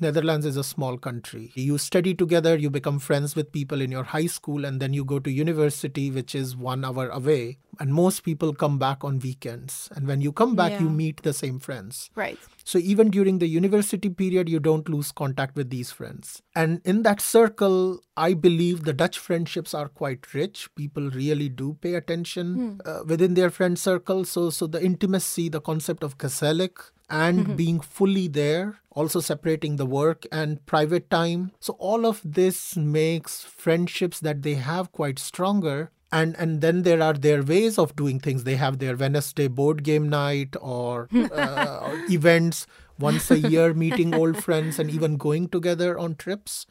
Netherlands 0.00 0.44
is 0.46 0.56
a 0.56 0.64
small 0.64 0.98
country. 0.98 1.52
You 1.54 1.78
study 1.78 2.14
together, 2.14 2.56
you 2.56 2.70
become 2.70 2.98
friends 2.98 3.34
with 3.36 3.52
people 3.52 3.80
in 3.80 3.90
your 3.90 4.04
high 4.04 4.26
school, 4.26 4.64
and 4.64 4.80
then 4.80 4.92
you 4.92 5.04
go 5.04 5.18
to 5.18 5.30
university, 5.30 6.10
which 6.10 6.34
is 6.34 6.56
one 6.56 6.84
hour 6.84 7.08
away. 7.08 7.58
and 7.80 7.92
most 7.92 8.22
people 8.22 8.54
come 8.54 8.78
back 8.78 9.02
on 9.02 9.18
weekends. 9.18 9.88
And 9.96 10.06
when 10.06 10.20
you 10.20 10.30
come 10.32 10.54
back, 10.54 10.80
you 10.80 10.88
meet 10.88 11.22
the 11.24 11.32
same 11.32 11.58
friends. 11.58 12.08
Right. 12.14 12.38
So 12.64 12.78
even 12.78 13.10
during 13.10 13.38
the 13.38 13.46
university 13.46 14.08
period, 14.08 14.48
you 14.48 14.58
don't 14.58 14.88
lose 14.88 15.12
contact 15.12 15.54
with 15.54 15.70
these 15.70 15.92
friends. 15.92 16.42
And 16.56 16.80
in 16.84 17.02
that 17.02 17.20
circle, 17.20 18.00
I 18.16 18.32
believe 18.34 18.84
the 18.84 18.94
Dutch 18.94 19.18
friendships 19.18 19.74
are 19.74 19.88
quite 19.88 20.32
rich. 20.32 20.74
People 20.74 21.10
really 21.10 21.48
do 21.50 21.76
pay 21.80 21.94
attention 21.94 22.80
uh, 22.84 23.00
within 23.06 23.34
their 23.34 23.50
friend 23.50 23.78
circle. 23.78 24.24
So, 24.24 24.50
so 24.50 24.66
the 24.66 24.82
intimacy, 24.82 25.48
the 25.50 25.60
concept 25.60 26.02
of 26.02 26.16
gezellig, 26.18 26.78
and 27.10 27.56
being 27.56 27.80
fully 27.80 28.28
there, 28.28 28.80
also 28.90 29.20
separating 29.20 29.76
the 29.76 29.86
work 29.86 30.26
and 30.32 30.64
private 30.64 31.10
time. 31.10 31.52
So 31.60 31.74
all 31.74 32.06
of 32.06 32.20
this 32.24 32.76
makes 32.76 33.42
friendships 33.42 34.20
that 34.20 34.42
they 34.42 34.54
have 34.54 34.90
quite 34.90 35.18
stronger 35.18 35.90
and 36.12 36.36
and 36.38 36.60
then 36.60 36.82
there 36.82 37.02
are 37.02 37.14
their 37.14 37.42
ways 37.42 37.78
of 37.78 37.96
doing 37.96 38.20
things. 38.20 38.44
They 38.44 38.56
have 38.56 38.78
their 38.78 38.96
wednesday 38.96 39.48
board 39.48 39.82
game 39.82 40.08
night 40.08 40.56
or, 40.60 41.08
uh, 41.14 41.80
or 41.82 42.00
events 42.10 42.66
once 42.98 43.30
a 43.30 43.38
year 43.38 43.74
meeting 43.74 44.14
old 44.14 44.42
friends 44.42 44.78
and 44.78 44.90
even 44.90 45.16
going 45.16 45.48
together 45.48 45.98
on 45.98 46.14
trips. 46.14 46.66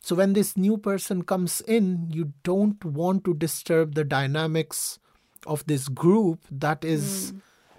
So 0.00 0.14
when 0.14 0.34
this 0.34 0.56
new 0.56 0.76
person 0.78 1.22
comes 1.22 1.60
in 1.62 2.10
you 2.10 2.32
don't 2.42 2.84
want 2.84 3.24
to 3.24 3.34
disturb 3.34 3.94
the 3.94 4.04
dynamics 4.04 4.98
of 5.46 5.66
this 5.66 5.88
group 5.88 6.40
that 6.50 6.84
is 6.84 7.32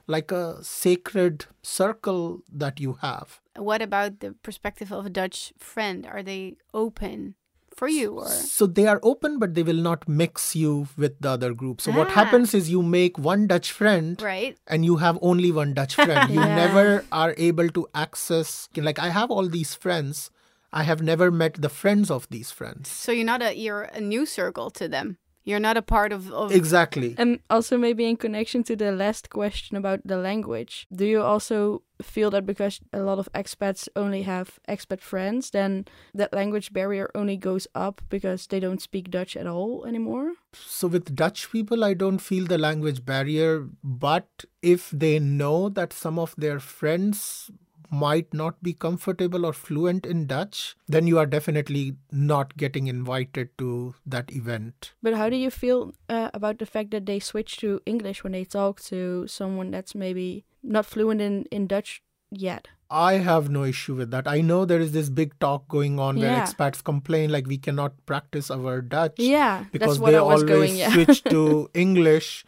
like 0.07 0.31
a 0.31 0.63
sacred 0.63 1.45
circle 1.61 2.41
that 2.51 2.79
you 2.79 2.93
have. 3.01 3.41
What 3.55 3.81
about 3.81 4.19
the 4.21 4.33
perspective 4.41 4.91
of 4.91 5.05
a 5.05 5.09
Dutch 5.09 5.53
friend? 5.57 6.05
Are 6.05 6.23
they 6.23 6.55
open 6.73 7.35
for 7.77 7.87
you 7.87 8.11
or 8.19 8.27
So 8.29 8.65
they 8.67 8.87
are 8.87 8.99
open, 9.03 9.37
but 9.39 9.53
they 9.53 9.63
will 9.63 9.81
not 9.87 10.07
mix 10.21 10.55
you 10.55 10.87
with 10.97 11.19
the 11.21 11.29
other 11.37 11.53
group. 11.53 11.81
So 11.81 11.91
what 11.99 12.07
Ah. 12.13 12.15
happens 12.21 12.53
is 12.59 12.69
you 12.69 12.81
make 12.81 13.17
one 13.27 13.45
Dutch 13.47 13.71
friend 13.71 14.21
right? 14.21 14.57
and 14.67 14.83
you 14.89 14.97
have 14.97 15.19
only 15.21 15.51
one 15.51 15.73
Dutch 15.73 15.95
friend. 15.95 16.33
You 16.33 16.41
Yeah. 16.47 16.55
never 16.63 17.05
are 17.11 17.33
able 17.37 17.69
to 17.77 17.87
access, 17.93 18.67
like, 18.89 18.99
I 18.99 19.09
have 19.19 19.29
all 19.37 19.47
these 19.59 19.75
friends. 19.85 20.29
I 20.73 20.83
have 20.83 21.01
never 21.01 21.31
met 21.31 21.61
the 21.65 21.69
friends 21.69 22.11
of 22.11 22.27
these 22.29 22.51
friends. 22.51 22.89
So 22.91 23.11
you're 23.11 23.25
not 23.33 23.41
a 23.41 23.55
you're 23.57 23.83
a 23.83 24.01
new 24.01 24.25
circle 24.25 24.69
to 24.81 24.87
them. 24.95 25.17
You're 25.47 25.61
not 25.61 25.77
a 25.77 25.81
part 25.81 26.11
of, 26.11 26.29
of 26.33 26.51
Exactly. 26.51 27.15
And 27.17 27.39
also 27.49 27.77
maybe 27.77 28.05
in 28.05 28.17
connection 28.17 28.63
to 28.63 28.75
the 28.75 28.91
last 28.91 29.29
question 29.29 29.77
about 29.77 30.01
the 30.03 30.17
language, 30.17 30.85
do 30.93 31.05
you 31.05 31.21
also 31.21 31.83
feel 32.01 32.29
that 32.31 32.45
because 32.45 32.81
a 32.91 32.99
lot 32.99 33.17
of 33.17 33.31
expats 33.31 33.87
only 33.95 34.23
have 34.23 34.59
expat 34.67 34.99
friends, 34.99 35.51
then 35.51 35.85
that 36.13 36.33
language 36.33 36.73
barrier 36.73 37.09
only 37.15 37.37
goes 37.37 37.65
up 37.73 38.01
because 38.09 38.47
they 38.47 38.59
don't 38.59 38.81
speak 38.81 39.09
Dutch 39.09 39.37
at 39.37 39.47
all 39.47 39.85
anymore? 39.85 40.33
So 40.51 40.89
with 40.89 41.15
Dutch 41.15 41.49
people, 41.49 41.85
I 41.85 41.93
don't 41.93 42.19
feel 42.19 42.45
the 42.45 42.57
language 42.57 43.05
barrier. 43.05 43.69
But 43.81 44.43
if 44.61 44.89
they 44.91 45.17
know 45.17 45.69
that 45.69 45.93
some 45.93 46.19
of 46.19 46.35
their 46.37 46.59
friends 46.59 47.49
might 47.89 48.33
not 48.33 48.61
be 48.61 48.73
comfortable 48.73 49.45
or 49.45 49.53
fluent 49.53 50.05
in 50.05 50.27
Dutch, 50.27 50.75
then 50.87 51.07
you 51.07 51.17
are 51.19 51.25
definitely 51.25 51.95
not 52.11 52.57
getting 52.57 52.87
invited 52.87 53.57
to 53.57 53.95
that 54.05 54.31
event. 54.31 54.93
But 55.01 55.15
how 55.15 55.29
do 55.29 55.35
you 55.35 55.49
feel 55.49 55.93
uh, 56.09 56.29
about 56.33 56.59
the 56.59 56.65
fact 56.65 56.91
that 56.91 57.05
they 57.05 57.19
switch 57.19 57.57
to 57.57 57.81
English 57.85 58.23
when 58.23 58.33
they 58.33 58.45
talk 58.45 58.81
to 58.83 59.25
someone 59.27 59.71
that's 59.71 59.95
maybe 59.95 60.45
not 60.63 60.85
fluent 60.85 61.21
in, 61.21 61.45
in 61.51 61.67
Dutch 61.67 62.01
yet? 62.31 62.67
I 62.89 63.15
have 63.15 63.49
no 63.49 63.63
issue 63.63 63.95
with 63.95 64.11
that. 64.11 64.27
I 64.27 64.39
know 64.39 64.63
there 64.63 64.79
is 64.79 64.93
this 64.93 65.09
big 65.09 65.37
talk 65.39 65.67
going 65.67 65.99
on 65.99 66.19
where 66.19 66.39
expats 66.39 66.81
complain 66.81 67.31
like 67.31 67.45
we 67.45 67.57
cannot 67.57 67.93
practice 68.05 68.49
our 68.49 68.81
Dutch 68.81 69.15
Yeah, 69.17 69.65
because 69.71 69.97
that's 69.97 69.99
what 69.99 70.11
they 70.11 70.17
I 70.17 70.21
was 70.21 70.43
always 70.43 70.49
going. 70.49 70.75
Yeah. 70.77 70.93
switch 70.93 71.23
to 71.25 71.69
English. 71.73 72.45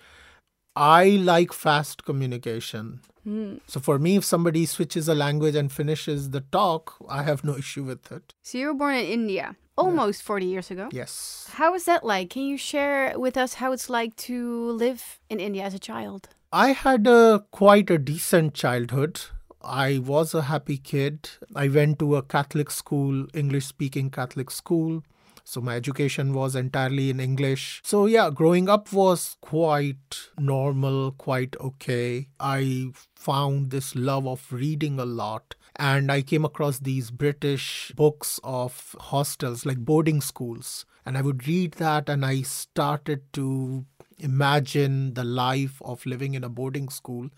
I 0.75 1.09
like 1.09 1.53
fast 1.53 2.05
communication. 2.05 3.01
Hmm. 3.23 3.55
So 3.67 3.79
for 3.79 3.99
me, 3.99 4.15
if 4.15 4.23
somebody 4.23 4.65
switches 4.65 5.07
a 5.07 5.15
language 5.15 5.55
and 5.55 5.71
finishes 5.71 6.29
the 6.31 6.41
talk, 6.41 6.95
I 7.07 7.23
have 7.23 7.43
no 7.43 7.57
issue 7.57 7.83
with 7.83 8.11
it. 8.11 8.33
So 8.41 8.57
you 8.57 8.67
were 8.67 8.73
born 8.73 8.95
in 8.95 9.05
India 9.05 9.55
almost 9.77 10.23
40 10.23 10.45
years 10.45 10.71
ago. 10.71 10.89
Yes. 10.91 11.49
How 11.53 11.73
is 11.73 11.85
that 11.85 12.05
like? 12.05 12.29
Can 12.29 12.43
you 12.43 12.57
share 12.57 13.17
with 13.17 13.37
us 13.37 13.55
how 13.55 13.71
it's 13.71 13.89
like 13.89 14.15
to 14.27 14.71
live 14.71 15.19
in 15.29 15.39
India 15.39 15.63
as 15.63 15.73
a 15.73 15.79
child? 15.79 16.29
I 16.51 16.71
had 16.71 17.07
a 17.07 17.45
quite 17.51 17.89
a 17.89 17.97
decent 17.97 18.53
childhood. 18.53 19.21
I 19.61 19.99
was 19.99 20.33
a 20.33 20.43
happy 20.43 20.77
kid. 20.77 21.29
I 21.55 21.67
went 21.67 21.99
to 21.99 22.15
a 22.15 22.23
Catholic 22.23 22.71
school, 22.71 23.27
English 23.33 23.67
speaking 23.67 24.09
Catholic 24.09 24.49
school. 24.49 25.03
So 25.43 25.61
my 25.61 25.75
education 25.75 26.33
was 26.33 26.55
entirely 26.55 27.09
in 27.09 27.19
English. 27.19 27.81
So 27.83 28.05
yeah, 28.05 28.29
growing 28.29 28.69
up 28.69 28.91
was 28.93 29.37
quite 29.41 30.19
normal, 30.37 31.11
quite 31.13 31.55
okay. 31.59 32.27
I 32.39 32.91
found 33.15 33.71
this 33.71 33.95
love 33.95 34.27
of 34.27 34.51
reading 34.51 34.99
a 34.99 35.05
lot. 35.05 35.55
And 35.75 36.11
I 36.11 36.21
came 36.21 36.43
across 36.43 36.79
these 36.79 37.09
British 37.09 37.93
books 37.95 38.39
of 38.43 38.95
hostels, 38.99 39.65
like 39.65 39.77
boarding 39.77 40.19
schools. 40.21 40.85
And 41.05 41.17
I 41.17 41.21
would 41.21 41.47
read 41.47 41.73
that 41.73 42.09
and 42.09 42.25
I 42.25 42.41
started 42.41 43.21
to 43.33 43.85
imagine 44.17 45.13
the 45.13 45.23
life 45.23 45.81
of 45.83 46.05
living 46.05 46.33
in 46.33 46.43
a 46.43 46.49
boarding 46.49 46.89
school. 46.89 47.29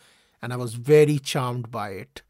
And 0.41 0.51
I 0.51 0.55
was 0.55 0.73
very 0.73 1.19
charmed 1.19 1.69
by 1.69 1.91
it. 1.91 2.23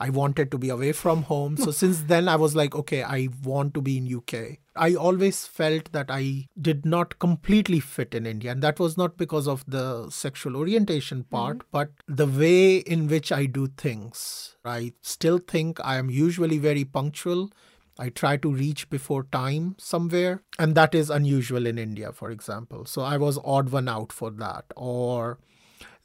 I 0.00 0.10
wanted 0.10 0.50
to 0.52 0.58
be 0.58 0.68
away 0.68 0.92
from 0.92 1.24
home. 1.24 1.56
So 1.56 1.70
since 1.82 2.02
then 2.02 2.28
I 2.28 2.36
was 2.36 2.54
like, 2.54 2.74
okay, 2.74 3.02
I 3.02 3.28
want 3.42 3.74
to 3.74 3.82
be 3.82 3.98
in 3.98 4.14
UK. 4.14 4.58
I 4.76 4.94
always 4.94 5.44
felt 5.44 5.90
that 5.92 6.06
I 6.08 6.46
did 6.60 6.86
not 6.86 7.18
completely 7.18 7.80
fit 7.80 8.14
in 8.14 8.26
India. 8.26 8.52
And 8.52 8.62
that 8.62 8.78
was 8.78 8.96
not 8.96 9.16
because 9.16 9.48
of 9.48 9.64
the 9.66 10.08
sexual 10.10 10.56
orientation 10.56 11.24
part, 11.24 11.58
mm-hmm. 11.58 11.68
but 11.72 11.90
the 12.06 12.26
way 12.26 12.76
in 12.76 13.08
which 13.08 13.32
I 13.32 13.46
do 13.46 13.66
things. 13.66 14.56
I 14.64 14.92
still 15.02 15.38
think 15.38 15.80
I 15.82 15.96
am 15.96 16.10
usually 16.10 16.58
very 16.58 16.84
punctual. 16.84 17.50
I 17.98 18.10
try 18.10 18.36
to 18.36 18.52
reach 18.52 18.88
before 18.88 19.24
time 19.24 19.74
somewhere, 19.76 20.42
and 20.56 20.76
that 20.76 20.94
is 20.94 21.10
unusual 21.10 21.66
in 21.66 21.78
India, 21.78 22.12
for 22.12 22.30
example. 22.30 22.84
So 22.84 23.02
I 23.02 23.16
was 23.16 23.40
odd 23.44 23.70
one 23.70 23.88
out 23.88 24.12
for 24.12 24.30
that. 24.30 24.66
Or 24.76 25.40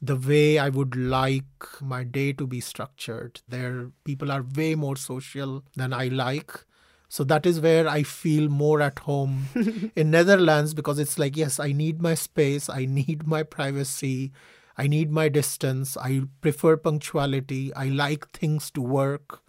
the 0.06 0.16
way 0.16 0.58
I 0.58 0.68
would 0.68 0.94
like 0.96 1.80
my 1.80 2.04
day 2.04 2.32
to 2.34 2.46
be 2.46 2.60
structured. 2.60 3.40
There, 3.48 3.90
people 4.04 4.30
are 4.30 4.44
way 4.56 4.74
more 4.74 4.96
social 4.96 5.64
than 5.76 5.92
I 5.92 6.08
like. 6.08 6.64
So 7.08 7.24
that 7.24 7.46
is 7.46 7.60
where 7.60 7.86
I 7.88 8.02
feel 8.02 8.48
more 8.48 8.80
at 8.82 8.98
home 9.00 9.48
in 9.96 10.10
Netherlands 10.10 10.74
because 10.74 10.98
it's 10.98 11.18
like, 11.18 11.36
yes, 11.36 11.60
I 11.60 11.72
need 11.72 12.02
my 12.02 12.14
space, 12.14 12.68
I 12.68 12.86
need 12.86 13.26
my 13.26 13.42
privacy, 13.44 14.32
I 14.76 14.88
need 14.88 15.10
my 15.10 15.28
distance, 15.28 15.96
I 15.96 16.22
prefer 16.40 16.76
punctuality, 16.76 17.72
I 17.74 17.86
like 17.86 18.30
things 18.30 18.70
to 18.72 18.82
work. 18.82 19.40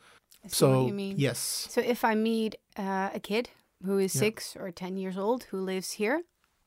So, 0.48 0.88
you 0.88 0.94
mean. 0.94 1.16
yes. 1.18 1.68
So 1.70 1.82
if 1.82 2.06
I 2.06 2.14
meet 2.14 2.56
uh, 2.78 3.10
a 3.14 3.20
kid 3.20 3.50
who 3.84 3.98
is 3.98 4.14
Yeah. 4.14 4.20
six 4.20 4.56
or 4.56 4.70
10 4.72 4.98
years 4.98 5.18
old 5.18 5.46
who 5.46 5.58
lives 5.60 5.94
here 5.94 6.22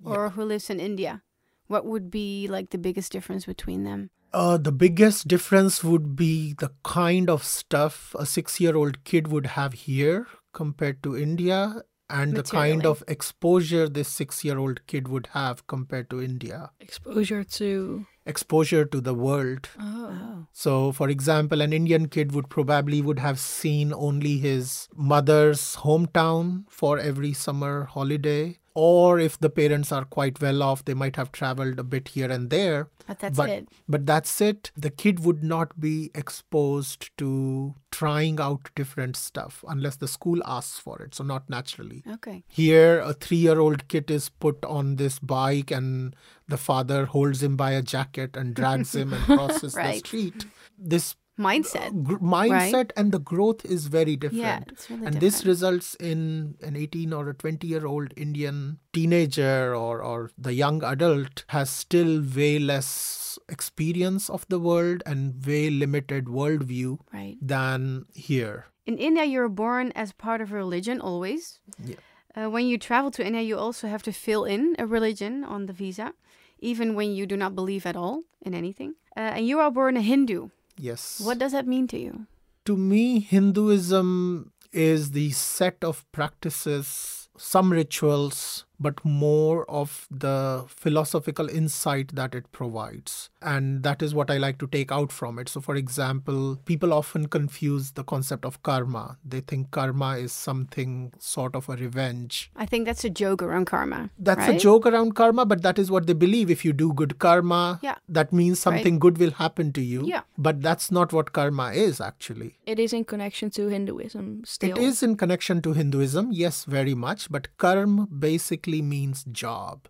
or 0.04 0.30
who 0.30 0.45
lives 0.45 0.68
in 0.71 0.80
India, 0.80 1.23
what 1.69 1.85
would 1.85 2.11
be 2.11 2.49
like 2.49 2.71
the 2.71 2.79
biggest 2.79 3.13
difference 3.13 3.47
between 3.47 3.85
them? 3.85 4.11
Uh, 4.33 4.59
the 4.59 4.73
biggest 4.73 5.27
difference 5.29 5.83
would 5.83 6.15
be 6.15 6.55
the 6.59 6.71
kind 6.83 7.31
of 7.31 7.45
stuff 7.45 8.15
a 8.19 8.27
six 8.27 8.61
year 8.61 8.77
old 8.77 9.05
kid 9.05 9.29
would 9.29 9.47
have 9.47 9.73
here 9.73 10.27
compared 10.53 11.03
to 11.03 11.17
India, 11.17 11.83
and 12.11 12.35
the 12.35 12.43
kind 12.43 12.85
of 12.85 13.03
exposure 13.09 13.89
this 13.89 14.09
six 14.09 14.45
year 14.45 14.59
old 14.59 14.87
kid 14.87 15.09
would 15.09 15.29
have 15.29 15.67
compared 15.67 16.11
to 16.11 16.23
India. 16.23 16.71
Exposure 16.81 17.45
to. 17.45 18.07
Exposure 18.28 18.85
to 18.85 19.00
the 19.00 19.14
world. 19.14 19.68
Oh. 19.80 20.11
oh. 20.12 20.47
So, 20.52 20.92
for 20.92 21.08
example, 21.08 21.61
an 21.61 21.73
Indian 21.73 22.08
kid 22.08 22.32
would 22.32 22.49
probably 22.50 23.00
would 23.00 23.18
have 23.18 23.38
seen 23.38 23.92
only 23.92 24.38
his 24.38 24.88
mother's 24.94 25.76
hometown 25.76 26.64
for 26.68 26.99
every 26.99 27.32
summer 27.32 27.85
holiday. 27.85 28.58
Or 28.75 29.18
if 29.18 29.40
the 29.40 29.50
parents 29.50 29.90
are 29.90 30.04
quite 30.04 30.40
well 30.40 30.62
off, 30.62 30.85
they 30.85 30.94
might 30.94 31.16
have 31.16 31.32
traveled 31.32 31.80
a 31.80 31.82
bit 31.82 32.08
here 32.08 32.30
and 32.30 32.49
there. 32.49 32.88
But 33.08 33.18
that's 33.18 33.37
but, 33.37 33.49
it. 33.49 33.68
But 33.88 34.06
that's 34.06 34.40
it. 34.40 34.70
The 34.76 34.90
kid 34.90 35.25
would 35.25 35.42
not 35.42 35.80
be 35.80 36.12
exposed 36.14 37.11
to 37.18 37.75
trying 37.90 38.38
out 38.38 38.70
different 38.76 39.16
stuff 39.16 39.64
unless 39.66 39.97
the 39.97 40.06
school 40.06 40.40
asks 40.44 40.78
for 40.78 41.02
it. 41.02 41.16
So, 41.16 41.25
not 41.25 41.50
naturally. 41.50 42.04
Okay. 42.08 42.44
Here, 42.47 43.00
a 43.00 43.14
three 43.14 43.38
year 43.38 43.58
old 43.58 43.88
kid 43.88 44.12
is 44.12 44.28
put 44.28 44.64
on 44.64 44.94
this 44.94 45.18
bike, 45.18 45.73
and 45.73 46.14
the 46.49 46.57
father 46.57 47.07
holds 47.07 47.43
him 47.43 47.57
by 47.57 47.73
a 47.73 47.83
jacket 47.83 48.37
and 48.37 48.55
drags 48.55 48.95
him 48.95 49.12
and 49.12 49.25
crosses 49.38 49.75
the 49.75 49.93
street. 49.95 50.47
This 50.78 51.14
Mindset. 51.38 52.02
gr- 52.02 52.17
mindset 52.17 52.90
and 52.97 53.12
the 53.12 53.21
growth 53.21 53.64
is 53.64 53.87
very 53.87 54.17
different. 54.17 54.43
Yeah, 54.43 54.61
it's 54.67 54.90
really 54.90 55.07
and 55.07 55.21
this 55.21 55.45
results 55.47 55.95
in 56.00 56.57
an 56.62 56.75
18 56.76 57.12
or 57.12 57.28
a 57.28 57.35
20 57.35 57.64
year 57.64 57.87
old 57.87 58.12
Indian 58.17 58.78
teenager 58.93 59.73
or, 59.73 60.02
or 60.02 60.33
the 60.37 60.52
young 60.52 60.83
adult 60.83 61.45
has 61.50 61.71
still 61.71 62.21
way 62.35 62.59
less 62.59 63.38
experience 63.49 64.28
of 64.28 64.47
the 64.49 64.59
world 64.59 65.02
and 65.07 65.47
way 65.47 65.71
limited 65.71 66.25
worldview 66.25 66.99
Right. 67.12 67.37
than 67.40 68.07
here. 68.14 68.67
In 68.85 68.99
India, 68.99 69.25
you're 69.25 69.49
born 69.49 69.93
as 69.95 70.12
part 70.12 70.40
of 70.40 70.50
a 70.50 70.57
religion 70.57 71.00
always. 71.00 71.61
Yeah. 71.85 71.97
Uh, 72.35 72.50
when 72.50 72.67
you 72.67 72.78
travel 72.78 73.11
to 73.12 73.25
India, 73.25 73.43
you 73.43 73.57
also 73.57 73.87
have 73.87 74.02
to 74.02 74.12
fill 74.12 74.45
in 74.45 74.75
a 74.78 74.87
religion 74.87 75.45
on 75.45 75.67
the 75.67 75.73
visa. 75.73 76.14
Even 76.59 76.95
when 76.95 77.15
you 77.15 77.27
do 77.27 77.37
not 77.37 77.55
believe 77.55 77.87
at 77.87 77.97
all 77.97 78.23
in 78.43 78.55
anything. 78.55 78.95
Uh, 79.17 79.21
and 79.37 79.47
you 79.47 79.59
are 79.59 79.71
born 79.71 79.97
a 79.97 80.00
Hindu. 80.00 80.49
Yes. 80.77 81.21
What 81.21 81.38
does 81.38 81.53
that 81.53 81.67
mean 81.67 81.88
to 81.88 81.99
you? 81.99 82.27
To 82.67 82.77
me, 82.77 83.21
Hinduism 83.21 84.53
is 84.73 85.12
the 85.12 85.31
set 85.31 85.83
of 85.83 86.05
practices, 86.12 87.29
some 87.37 87.73
rituals, 87.73 88.65
but 88.80 89.04
more 89.04 89.68
of 89.70 90.06
the 90.11 90.64
philosophical 90.68 91.49
insight 91.49 92.14
that 92.14 92.35
it 92.35 92.50
provides. 92.52 93.30
And 93.42 93.82
that 93.82 94.02
is 94.02 94.14
what 94.14 94.30
I 94.30 94.37
like 94.38 94.58
to 94.58 94.66
take 94.66 94.90
out 94.92 95.12
from 95.12 95.38
it. 95.38 95.49
So, 95.49 95.61
for 95.61 95.76
example, 95.76 96.56
people 96.64 96.92
often 96.92 97.28
confuse 97.28 97.92
the 97.92 98.04
concept 98.04 98.44
of 98.44 98.62
karma. 98.62 99.18
They 99.25 99.40
think 99.40 99.70
karma 99.70 100.16
is 100.18 100.32
something 100.32 101.12
sort 101.18 101.54
of 101.54 101.68
a 101.68 101.76
revenge. 101.76 102.50
I 102.56 102.66
think 102.66 102.87
that's 102.87 103.04
a 103.04 103.11
joke 103.11 103.42
around 103.42 103.66
karma. 103.66 104.11
That's 104.18 104.40
right? 104.40 104.56
a 104.56 104.58
joke 104.58 104.87
around 104.87 105.14
karma, 105.14 105.44
but 105.47 105.62
that 105.62 105.78
is 105.78 105.90
what 105.90 106.06
they 106.06 106.12
believe. 106.12 106.50
If 106.50 106.64
you 106.64 106.73
do 106.73 106.92
good 106.92 107.18
karma, 107.18 107.78
Yeah. 107.82 107.97
that 108.08 108.32
means 108.32 108.58
something 108.58 108.99
good 108.99 109.18
will 109.18 109.32
happen 109.32 109.73
to 109.73 109.80
you. 109.80 110.04
Yeah. 110.06 110.23
But 110.37 110.62
that's 110.62 110.90
not 110.90 111.12
what 111.12 111.32
karma 111.32 111.73
is 111.73 112.00
actually. 112.00 112.58
It 112.66 112.78
is 112.78 112.92
in 112.92 113.04
connection 113.04 113.50
to 113.50 113.68
Hinduism 113.68 114.42
still. 114.44 114.76
It 114.76 114.82
is 114.82 115.02
in 115.02 115.16
connection 115.16 115.62
to 115.62 115.73
Hinduism, 115.73 116.30
yes, 116.32 116.64
very 116.64 116.94
much. 116.94 117.30
But 117.30 117.49
karma 117.58 118.06
basically 118.06 118.68
means 118.73 119.25
job, 119.25 119.89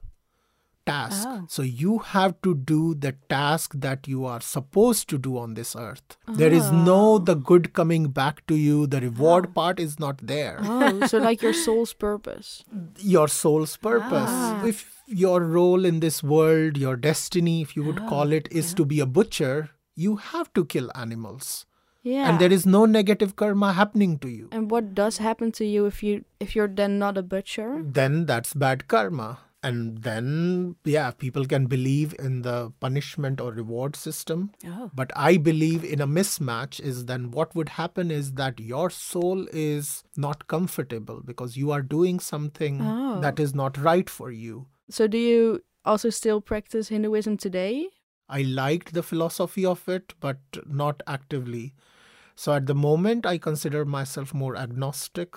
task. 0.87 1.27
Oh. 1.29 1.45
So 1.49 1.63
you 1.63 1.99
have 1.99 2.41
to 2.43 2.55
do 2.55 2.95
the 2.95 3.13
task 3.29 3.73
that 3.77 4.09
you 4.09 4.25
are 4.25 4.41
supposed 4.41 5.09
to 5.11 5.19
do 5.19 5.37
on 5.37 5.55
this 5.55 5.77
earth. 5.77 6.17
There 6.27 6.53
is 6.53 6.71
no 6.73 7.19
the 7.19 7.35
good 7.35 7.73
coming 7.73 8.09
back 8.09 8.47
to 8.47 8.55
you. 8.55 8.87
The 8.87 9.01
reward 9.01 9.55
part 9.55 9.79
is 9.79 9.99
not 9.99 10.19
there. 10.19 10.59
Oh, 10.63 11.07
so 11.07 11.19
like 11.19 11.43
your 11.43 11.53
soul's 11.53 11.93
purpose. 11.93 12.65
Your 12.99 13.29
soul's 13.29 13.77
purpose. 13.77 14.31
Ah. 14.31 14.65
If 14.65 15.03
your 15.07 15.41
role 15.43 15.85
in 15.85 16.01
this 16.01 16.23
world, 16.23 16.77
your 16.77 16.97
destiny, 16.97 17.63
if 17.63 17.77
you 17.77 17.83
would 17.85 17.99
call 18.07 18.33
it, 18.33 18.49
is 18.51 18.75
to 18.75 18.85
be 18.85 19.01
a 19.01 19.07
butcher, 19.07 19.71
you 19.95 20.17
have 20.17 20.53
to 20.53 20.65
kill 20.65 20.91
animals. 20.95 21.65
Yeah. 22.13 22.29
And 22.29 22.39
there 22.45 22.53
is 22.59 22.65
no 22.77 22.85
negative 22.93 23.35
karma 23.43 23.73
happening 23.81 24.19
to 24.25 24.29
you. 24.37 24.49
And 24.61 24.71
what 24.77 24.95
does 25.03 25.19
happen 25.27 25.53
to 25.61 25.67
you 25.75 25.87
if 25.93 26.03
you 26.09 26.15
if 26.47 26.55
you're 26.57 26.73
then 26.81 26.99
not 27.05 27.19
a 27.25 27.29
butcher? 27.35 27.69
then 28.01 28.25
that's 28.33 28.55
bad 28.65 28.89
karma. 28.95 29.29
And 29.69 30.03
then, 30.07 30.27
yeah, 30.91 31.11
people 31.23 31.45
can 31.53 31.65
believe 31.71 32.13
in 32.27 32.43
the 32.43 32.59
punishment 32.85 33.41
or 33.47 33.49
reward 33.53 33.97
system. 34.03 34.45
Oh. 34.75 34.85
But 35.01 35.11
I 35.17 35.31
believe 35.49 35.87
in 35.97 36.01
a 36.01 36.07
mismatch 36.19 36.79
is 36.93 37.01
then 37.07 37.25
what 37.39 37.57
would 37.57 37.73
happen 37.81 38.13
is 38.19 38.31
that 38.43 38.61
your 38.61 38.89
soul 38.99 39.43
is 39.63 39.91
not 40.27 40.47
comfortable 40.55 41.21
because 41.33 41.57
you 41.57 41.73
are 41.79 41.83
doing 41.97 42.21
something 42.29 42.79
Oh. 42.93 43.21
that 43.27 43.41
is 43.47 43.55
not 43.63 43.77
right 43.89 44.09
for 44.21 44.31
you. 44.31 44.67
So 45.01 45.09
do 45.17 45.19
you 45.19 45.61
also 45.85 46.11
still 46.23 46.41
practice 46.55 46.89
Hinduism 46.97 47.37
today? 47.49 47.89
I 48.29 48.43
liked 48.43 48.95
the 48.95 49.03
philosophy 49.11 49.67
of 49.75 49.89
it, 49.89 50.15
but 50.21 50.39
not 50.83 51.03
actively. 51.19 51.73
So 52.39 52.53
at 52.55 52.67
the 52.67 52.75
moment, 52.75 53.27
I 53.27 53.37
consider 53.37 53.85
myself 53.85 54.33
more 54.33 54.55
agnostic. 54.55 55.35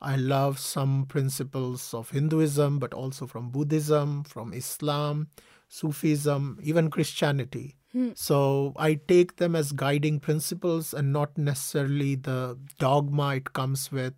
I 0.00 0.14
love 0.14 0.60
some 0.60 1.04
principles 1.06 1.92
of 1.92 2.10
Hinduism, 2.10 2.78
but 2.78 2.94
also 2.94 3.26
from 3.26 3.50
Buddhism, 3.50 4.22
from 4.22 4.52
Islam, 4.52 5.30
Sufism, 5.68 6.60
even 6.62 6.90
Christianity. 6.90 7.74
So 8.14 8.72
I 8.76 8.94
take 8.94 9.36
them 9.36 9.56
as 9.56 9.72
guiding 9.72 10.20
principles 10.20 10.94
and 10.94 11.12
not 11.12 11.36
necessarily 11.36 12.14
the 12.14 12.56
dogma 12.78 13.34
it 13.34 13.52
comes 13.52 13.90
with 13.90 14.14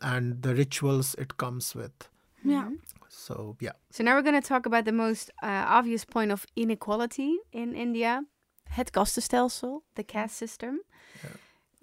and 0.00 0.42
the 0.42 0.56
rituals 0.56 1.14
it 1.18 1.36
comes 1.36 1.72
with. 1.76 2.08
Yeah. 2.44 2.70
So, 3.08 3.56
yeah. 3.60 3.76
So 3.92 4.02
now 4.02 4.16
we're 4.16 4.22
going 4.22 4.40
to 4.42 4.48
talk 4.48 4.66
about 4.66 4.86
the 4.86 4.92
most 4.92 5.30
uh, 5.40 5.46
obvious 5.68 6.04
point 6.04 6.32
of 6.32 6.46
inequality 6.56 7.38
in 7.52 7.76
India, 7.76 8.22
het 8.70 8.92
kastenstelsel, 8.92 9.82
the 9.94 10.02
caste 10.02 10.36
system. 10.36 10.80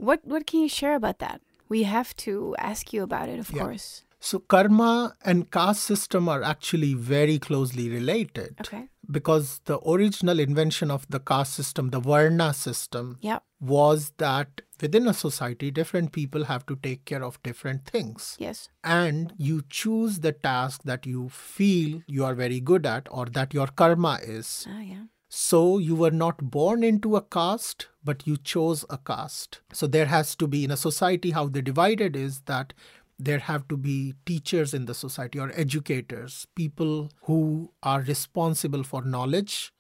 What 0.10 0.22
what 0.26 0.46
can 0.48 0.62
you 0.62 0.70
share 0.70 0.96
about 0.96 1.20
that? 1.20 1.42
We 1.70 1.84
have 1.84 2.16
to 2.28 2.56
ask 2.58 2.92
you 2.94 3.04
about 3.04 3.30
it, 3.34 3.40
of 3.40 3.52
Yeah. 3.52 3.62
course. 3.64 3.90
So 4.20 4.40
karma 4.54 5.16
and 5.26 5.50
caste 5.52 5.84
system 5.92 6.28
are 6.30 6.42
actually 6.44 6.94
very 7.12 7.38
closely 7.46 7.86
related. 7.90 8.56
Okay. 8.66 8.82
Because 9.20 9.62
the 9.66 9.78
original 9.94 10.40
invention 10.44 10.92
of 10.96 11.06
the 11.16 11.20
caste 11.20 11.54
system, 11.62 11.90
the 11.96 12.00
Varna 12.10 12.50
system, 12.60 13.16
Yeah. 13.30 13.40
was 13.60 14.12
that 14.26 14.62
within 14.84 15.08
a 15.08 15.14
society, 15.22 15.72
different 15.80 16.12
people 16.12 16.46
have 16.52 16.66
to 16.68 16.76
take 16.90 17.06
care 17.14 17.24
of 17.30 17.42
different 17.50 17.86
things. 17.96 18.36
Yes. 18.40 18.62
And 18.84 19.34
you 19.38 19.62
choose 19.80 20.20
the 20.28 20.34
task 20.50 20.84
that 20.92 21.06
you 21.16 21.30
feel 21.30 22.02
you 22.20 22.24
are 22.26 22.36
very 22.44 22.60
good 22.74 22.86
at 22.98 23.08
or 23.12 23.26
that 23.40 23.54
your 23.60 23.68
karma 23.84 24.20
is. 24.38 24.54
Oh, 24.76 24.80
yeah. 24.94 25.06
So 25.34 25.78
you 25.78 25.96
were 25.96 26.12
not 26.12 26.52
born 26.52 26.84
into 26.84 27.16
a 27.16 27.22
caste, 27.22 27.88
but 28.04 28.28
you 28.28 28.36
chose 28.36 28.84
a 28.90 28.98
caste. 28.98 29.62
So 29.72 29.88
there 29.88 30.08
has 30.08 30.36
to 30.36 30.46
be 30.46 30.66
in 30.66 30.72
a 30.72 30.76
society 30.76 31.32
how 31.32 31.48
they 31.48 31.62
divided 31.62 32.18
is 32.18 32.42
that 32.48 32.74
there 33.18 33.40
have 33.40 33.66
to 33.70 33.78
be 33.78 34.14
teachers 34.26 34.74
in 34.74 34.88
the 34.88 34.94
society 34.94 35.40
or 35.40 35.54
educators, 35.56 36.48
people 36.54 37.12
who 37.22 37.72
are 37.82 38.02
responsible 38.02 38.84
for 38.84 39.04
knowledge. 39.04 39.72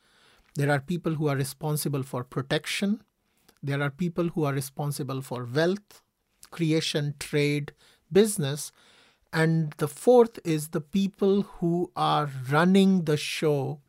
There 0.55 0.71
are 0.71 0.79
people 0.79 1.15
who 1.15 1.27
are 1.27 1.35
responsible 1.35 2.03
for 2.03 2.23
protection. 2.23 3.01
There 3.61 3.81
are 3.81 3.89
people 3.89 4.29
who 4.29 4.45
are 4.45 4.53
responsible 4.53 5.21
for 5.21 5.43
wealth, 5.43 6.01
creation, 6.49 7.15
trade, 7.19 7.73
business. 8.09 8.71
And 9.33 9.73
the 9.79 9.89
fourth 9.89 10.39
is 10.45 10.69
the 10.69 10.79
people 10.79 11.41
who 11.41 11.91
are 11.93 12.29
running 12.49 13.03
the 13.03 13.17
show 13.17 13.81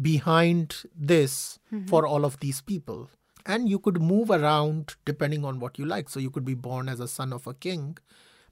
behind 0.00 0.82
this 0.94 1.58
mm-hmm. 1.72 1.86
for 1.86 2.06
all 2.06 2.24
of 2.24 2.40
these 2.40 2.60
people. 2.60 3.10
And 3.46 3.68
you 3.68 3.78
could 3.78 4.00
move 4.00 4.30
around 4.30 4.96
depending 5.04 5.44
on 5.44 5.60
what 5.60 5.78
you 5.78 5.84
like. 5.84 6.08
So 6.08 6.18
you 6.18 6.30
could 6.30 6.44
be 6.44 6.54
born 6.54 6.88
as 6.88 7.00
a 7.00 7.08
son 7.08 7.32
of 7.32 7.46
a 7.46 7.54
king, 7.54 7.98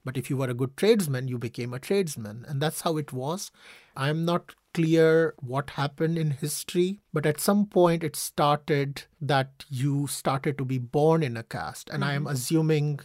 but 0.05 0.17
if 0.17 0.29
you 0.29 0.37
were 0.37 0.51
a 0.51 0.55
good 0.55 0.77
tradesman, 0.77 1.29
you 1.29 1.39
became 1.39 1.73
a 1.73 1.79
tradesman. 1.79 2.45
And 2.49 2.61
that's 2.61 2.83
how 2.83 2.97
it 2.97 3.13
was. 3.13 3.51
I'm 3.97 4.25
not 4.25 4.55
clear 4.75 5.35
what 5.39 5.71
happened 5.71 6.19
in 6.19 6.31
history, 6.31 7.01
but 7.13 7.27
at 7.27 7.41
some 7.41 7.67
point 7.67 8.03
it 8.03 8.17
started 8.17 9.05
that 9.21 9.65
you 9.69 10.07
started 10.07 10.59
to 10.59 10.65
be 10.65 10.79
born 10.79 11.23
in 11.23 11.37
a 11.37 11.43
caste. 11.43 11.89
And 11.91 12.05
I 12.05 12.15
am 12.15 12.25
mm-hmm. 12.25 12.35
assuming 12.35 13.01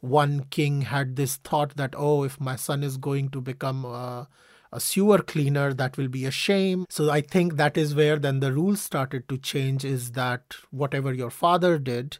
one 0.00 0.44
king 0.50 0.82
had 0.82 1.16
this 1.16 1.36
thought 1.36 1.76
that, 1.76 1.94
oh, 1.96 2.22
if 2.22 2.40
my 2.40 2.56
son 2.56 2.82
is 2.82 2.96
going 2.96 3.30
to 3.30 3.40
become 3.40 3.84
a, 3.84 4.28
a 4.72 4.80
sewer 4.80 5.18
cleaner, 5.18 5.72
that 5.74 5.96
will 5.96 6.08
be 6.08 6.24
a 6.24 6.30
shame. 6.30 6.86
So 6.88 7.10
I 7.10 7.20
think 7.20 7.56
that 7.56 7.76
is 7.76 7.94
where 7.94 8.18
then 8.18 8.40
the 8.40 8.52
rules 8.52 8.80
started 8.80 9.28
to 9.28 9.38
change 9.38 9.84
is 9.84 10.12
that 10.12 10.56
whatever 10.70 11.12
your 11.12 11.30
father 11.30 11.78
did 11.78 12.18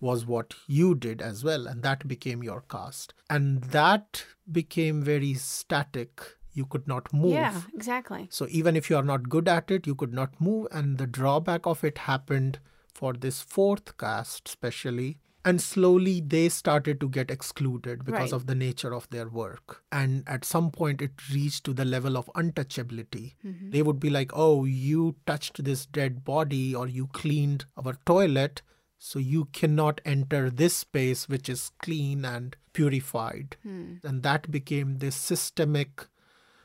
was 0.00 0.26
what 0.26 0.54
you 0.66 0.94
did 0.94 1.22
as 1.22 1.42
well. 1.42 1.66
And 1.66 1.82
that 1.82 2.06
became 2.06 2.42
your 2.42 2.62
caste. 2.68 3.14
And 3.30 3.62
that 3.64 4.24
became 4.50 5.02
very 5.02 5.34
static. 5.34 6.20
You 6.52 6.66
could 6.66 6.86
not 6.86 7.12
move. 7.12 7.32
Yeah, 7.32 7.60
exactly. 7.74 8.28
So 8.30 8.46
even 8.50 8.76
if 8.76 8.88
you 8.88 8.96
are 8.96 9.02
not 9.02 9.28
good 9.28 9.48
at 9.48 9.70
it, 9.70 9.86
you 9.86 9.94
could 9.94 10.12
not 10.12 10.40
move. 10.40 10.68
And 10.70 10.98
the 10.98 11.06
drawback 11.06 11.66
of 11.66 11.84
it 11.84 11.98
happened 11.98 12.58
for 12.94 13.12
this 13.12 13.42
fourth 13.42 13.96
caste, 13.98 14.48
especially. 14.48 15.18
And 15.46 15.62
slowly 15.62 16.20
they 16.20 16.48
started 16.48 17.00
to 17.00 17.08
get 17.08 17.30
excluded 17.30 18.04
because 18.04 18.32
Right. 18.32 18.36
of 18.38 18.46
the 18.46 18.54
nature 18.54 18.92
of 18.92 19.08
their 19.10 19.28
work. 19.28 19.82
And 19.92 20.24
at 20.26 20.44
some 20.44 20.70
point, 20.72 21.00
it 21.00 21.12
reached 21.32 21.64
to 21.66 21.72
the 21.72 21.84
level 21.84 22.16
of 22.18 22.28
untouchability. 22.34 23.36
Mm-hmm. 23.44 23.70
They 23.70 23.82
would 23.82 24.00
be 24.00 24.10
like, 24.10 24.32
oh, 24.34 24.64
you 24.64 25.14
touched 25.24 25.62
this 25.64 25.86
dead 25.86 26.24
body 26.24 26.74
or 26.74 26.88
you 26.88 27.06
cleaned 27.06 27.64
our 27.76 27.94
toilet. 28.04 28.62
So 28.98 29.20
you 29.20 29.44
cannot 29.52 30.00
enter 30.04 30.50
this 30.50 30.76
space, 30.76 31.28
which 31.28 31.48
is 31.48 31.70
clean 31.80 32.24
and 32.24 32.56
purified. 32.72 33.56
Hmm. 33.62 33.96
And 34.02 34.22
that 34.24 34.50
became 34.50 34.98
this 34.98 35.14
systemic 35.14 36.08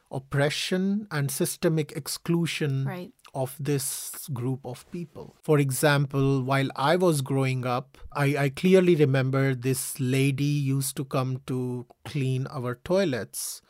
oppression 0.10 1.08
and 1.12 1.32
systemic 1.32 1.92
exclusion 1.94 2.86
Right. 2.86 3.14
Of 3.34 3.56
this 3.60 4.28
group 4.34 4.60
of 4.66 4.90
people. 4.92 5.36
For 5.42 5.60
example, 5.60 6.44
while 6.44 6.70
I 6.76 6.96
was 6.96 7.22
growing 7.22 7.66
up, 7.66 7.98
I, 8.14 8.38
I 8.38 8.50
clearly 8.50 8.96
remember 8.96 9.56
this 9.56 10.00
lady 10.00 10.44
used 10.44 10.96
to 10.98 11.06
come 11.06 11.42
to 11.48 11.86
clean 12.06 12.48
our 12.48 12.76
toilets. 12.84 13.62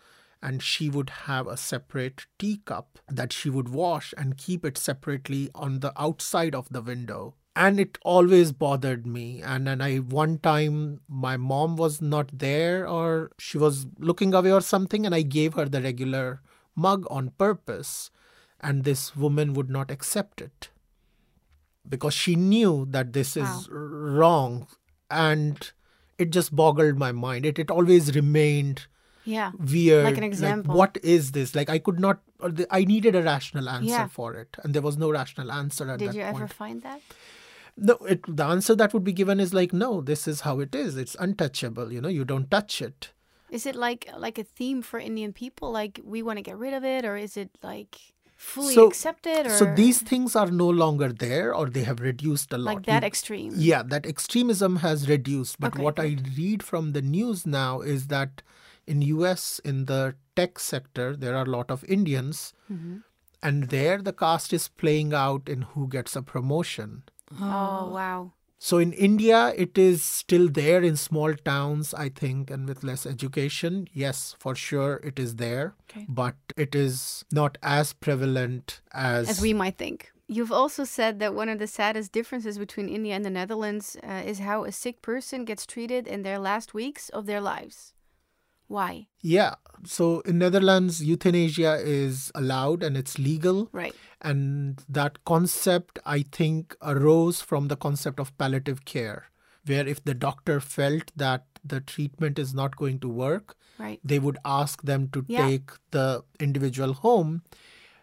And 0.44 0.64
she 0.64 0.90
would 0.90 1.12
have 1.28 1.46
a 1.46 1.56
separate 1.56 2.26
teacup 2.40 2.98
that 3.08 3.32
she 3.32 3.52
would 3.52 3.70
wash 3.70 4.12
and 4.18 4.38
keep 4.38 4.66
it 4.66 4.76
separately 4.76 5.52
on 5.54 5.82
the 5.82 5.94
outside 6.02 6.56
of 6.56 6.68
the 6.70 6.82
window. 6.82 7.36
And 7.56 7.80
it 7.80 8.00
always 8.04 8.52
bothered 8.52 9.06
me. 9.06 9.44
And 9.44 9.68
then 9.68 9.82
I 9.82 9.98
one 9.98 10.40
time 10.40 11.02
my 11.08 11.38
mom 11.38 11.76
was 11.76 12.02
not 12.02 12.40
there 12.40 12.88
or 12.88 13.30
she 13.38 13.60
was 13.60 13.86
looking 14.00 14.34
away 14.34 14.52
or 14.52 14.62
something, 14.62 15.06
and 15.06 15.14
I 15.14 15.22
gave 15.22 15.54
her 15.54 15.66
the 15.66 15.82
regular 15.82 16.42
mug 16.76 17.06
on 17.12 17.34
purpose 17.38 18.10
and 18.62 18.84
this 18.84 19.16
woman 19.16 19.54
would 19.54 19.70
not 19.70 19.92
accept 19.92 20.42
it 20.42 20.70
because 21.88 22.14
she 22.14 22.36
knew 22.36 22.86
that 22.90 23.14
this 23.14 23.36
is 23.36 23.68
wrong 23.72 24.68
and 25.10 25.72
it 26.18 26.30
just 26.32 26.56
boggled 26.56 26.98
my 26.98 27.12
mind 27.12 27.46
it, 27.46 27.58
it 27.60 27.72
always 27.72 28.16
remained 28.16 28.88
Yeah. 29.26 29.52
weird. 29.72 30.04
Like 30.06 30.18
an 30.18 30.24
like, 30.24 30.32
example. 30.32 30.76
what 30.76 30.98
is 31.04 31.32
this? 31.34 31.54
Like 31.56 31.70
I 31.70 31.78
could 31.80 32.00
not. 32.00 32.22
Uh, 32.40 32.50
the, 32.60 32.68
I 32.72 32.86
needed 32.86 33.16
a 33.16 33.22
rational 33.22 33.70
answer 33.70 33.88
Yeah. 33.90 34.08
for 34.08 34.34
it, 34.34 34.58
and 34.64 34.74
there 34.74 34.82
was 34.82 34.98
no 34.98 35.12
rational 35.12 35.52
answer 35.52 35.90
at 35.92 36.00
Did 36.00 36.10
that 36.10 36.16
you 36.16 36.24
point. 36.24 36.36
ever 36.38 36.48
find 36.48 36.82
that? 36.82 37.02
No, 37.78 37.94
it, 38.14 38.22
the 38.28 38.44
answer 38.46 38.76
that 38.76 38.94
would 38.96 39.04
be 39.04 39.14
given 39.14 39.40
is 39.40 39.54
like, 39.54 39.74
no, 39.74 40.02
this 40.02 40.28
is 40.28 40.42
how 40.42 40.60
it 40.60 40.74
is. 40.76 40.98
It's 40.98 41.16
untouchable. 41.20 41.92
You 41.92 42.02
know, 42.02 42.10
you 42.10 42.26
don't 42.26 42.50
touch 42.50 42.82
it. 42.82 43.12
Is 43.52 43.66
it 43.66 43.76
like 43.76 44.10
like 44.18 44.38
a 44.40 44.44
theme 44.44 44.82
for 44.82 45.00
Indian 45.00 45.34
people? 45.34 45.72
Like 45.72 46.00
we 46.04 46.24
want 46.24 46.38
to 46.38 46.44
get 46.44 46.58
rid 46.58 46.74
of 46.74 46.84
it, 46.84 47.06
or 47.06 47.16
is 47.16 47.38
it 47.38 47.50
like 47.62 48.11
fully 48.42 48.74
So- 48.76 48.88
accepted? 48.88 49.48
Or 49.48 49.56
So 49.58 49.66
these 49.80 50.00
things 50.12 50.36
are 50.36 50.50
no 50.52 50.70
longer 50.84 51.10
there, 51.26 51.54
or 51.56 51.66
they 51.70 51.84
have 51.90 52.00
reduced 52.06 52.52
a 52.54 52.58
lot. 52.58 52.76
like 52.76 52.86
that 52.88 53.04
extreme. 53.10 53.54
Yeah, 53.56 53.84
that 53.94 54.06
extremism 54.14 54.78
has 54.86 55.08
reduced. 55.10 55.60
But 55.60 55.74
Okay, 55.76 55.84
what 55.84 56.00
I 56.00 56.18
read 56.38 56.64
from 56.72 56.92
the 56.98 57.02
news 57.04 57.46
now 57.46 57.82
is 57.96 58.08
that 58.08 58.42
in 58.88 59.02
US 59.14 59.44
in 59.72 59.86
the 59.86 60.16
tech 60.36 60.60
sector 60.60 61.16
there 61.16 61.36
are 61.38 61.46
a 61.46 61.54
lot 61.58 61.70
of 61.76 61.84
Indians 62.00 62.54
Mm-hmm. 62.72 62.98
and 63.44 63.70
there 63.70 63.98
the 64.10 64.14
caste 64.24 64.54
is 64.60 64.68
playing 64.84 65.14
out 65.14 65.48
in 65.56 65.62
who 65.74 65.88
gets 65.88 66.16
a 66.16 66.24
promotion. 66.34 67.04
Oh 67.40 67.90
wow. 68.00 68.34
So 68.64 68.78
in 68.78 68.94
India 68.94 69.54
it 69.58 69.76
is 69.76 70.04
still 70.04 70.48
there 70.48 70.84
in 70.84 70.96
small 70.96 71.34
towns 71.34 71.96
I 71.96 72.10
think 72.10 72.52
and 72.52 72.68
with 72.68 72.84
less 72.84 73.08
education. 73.08 73.88
Yes, 73.92 74.36
for 74.38 74.54
sure 74.54 75.02
it 75.04 75.18
is 75.18 75.38
there, 75.38 75.74
Okay. 75.90 76.06
but 76.08 76.36
it 76.56 76.76
is 76.76 77.26
not 77.32 77.58
as 77.64 77.94
prevalent 77.94 78.82
as 78.94 79.30
As 79.30 79.42
we 79.42 79.54
might 79.54 79.78
think. 79.80 80.12
You've 80.28 80.52
also 80.52 80.84
said 80.84 81.18
that 81.20 81.34
one 81.34 81.50
of 81.50 81.58
the 81.58 81.66
saddest 81.68 82.12
differences 82.12 82.60
between 82.60 82.88
India 82.88 83.16
and 83.16 83.26
the 83.26 83.32
Netherlands 83.32 83.98
uh, 84.04 84.22
is 84.32 84.38
how 84.40 84.64
a 84.64 84.72
sick 84.72 85.02
person 85.02 85.44
gets 85.44 85.66
treated 85.66 86.08
in 86.08 86.22
their 86.22 86.38
last 86.38 86.76
weeks 86.76 87.10
of 87.10 87.26
their 87.26 87.42
lives. 87.42 87.94
Why? 88.72 89.08
Yeah. 89.22 89.56
So 89.86 90.22
in 90.22 90.38
Netherlands 90.40 91.02
euthanasia 91.04 91.74
is 91.94 92.32
allowed 92.36 92.84
and 92.84 92.96
it's 92.96 93.18
legal. 93.20 93.68
Right. 93.72 93.96
And 94.22 94.82
that 94.88 95.24
concept, 95.26 96.00
I 96.06 96.22
think, 96.40 96.76
arose 96.82 97.42
from 97.42 97.68
the 97.68 97.76
concept 97.76 98.20
of 98.20 98.36
palliative 98.38 98.86
care, 98.86 99.26
where 99.66 99.88
if 99.96 100.04
the 100.04 100.14
doctor 100.14 100.60
felt 100.60 101.12
that 101.16 101.46
the 101.74 101.82
treatment 101.82 102.40
is 102.40 102.54
not 102.54 102.76
going 102.78 103.00
to 103.00 103.10
work, 103.10 103.56
Right. 103.78 104.00
they 104.04 104.20
would 104.20 104.38
ask 104.46 104.84
them 104.84 105.10
to 105.14 105.26
Yeah. 105.28 105.48
take 105.48 105.72
the 105.92 106.24
individual 106.40 106.94
home. 106.94 107.42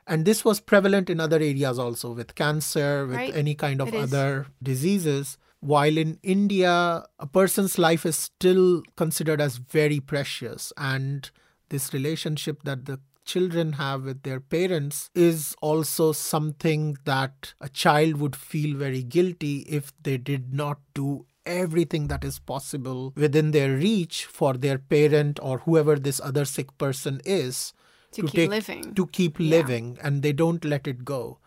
And 0.07 0.25
this 0.25 0.45
was 0.45 0.61
prevalent 0.61 1.09
in 1.11 1.21
other 1.21 1.37
areas 1.37 1.79
also, 1.79 2.13
with 2.13 2.35
cancer, 2.35 3.07
with 3.07 3.17
Right. 3.17 3.35
any 3.35 3.55
kind 3.55 3.81
of 3.81 3.89
It 3.89 3.95
is. 3.95 4.03
other 4.13 4.47
diseases. 4.63 5.39
While 5.61 5.99
in 5.99 6.19
India, 6.23 7.05
a 7.19 7.27
person's 7.27 7.79
life 7.79 8.07
is 8.07 8.17
still 8.17 8.83
considered 8.97 9.41
as 9.41 9.57
very 9.57 9.99
precious, 10.01 10.73
and 10.77 11.29
this 11.69 11.93
relationship 11.93 12.63
that 12.63 12.85
the 12.87 13.01
children 13.25 13.73
have 13.75 14.05
with 14.05 14.23
their 14.23 14.41
parents 14.41 15.11
is 15.15 15.55
also 15.61 16.13
something 16.13 16.97
that 17.05 17.53
a 17.61 17.69
child 17.69 18.17
would 18.17 18.35
feel 18.35 18.77
very 18.77 19.03
guilty 19.03 19.59
if 19.69 19.93
they 20.03 20.17
did 20.17 20.55
not 20.55 20.79
do 20.95 21.27
everything 21.45 22.07
that 22.09 22.25
is 22.25 22.39
possible 22.39 23.13
within 23.17 23.51
their 23.51 23.75
reach 23.77 24.25
for 24.25 24.55
their 24.55 24.79
parent 24.79 25.39
or 25.43 25.59
whoever 25.59 25.97
this 25.97 26.21
other 26.21 26.45
sick 26.45 26.77
person 26.79 27.21
is 27.25 27.73
To 28.13 28.23
keep 28.23 28.49
living. 28.51 28.95
to 28.95 29.07
keep 29.07 29.39
Yeah. 29.39 29.51
living 29.59 29.99
and 30.03 30.23
they 30.23 30.33
don't 30.33 30.65
let 30.65 30.87
it 30.87 31.05
go 31.05 31.39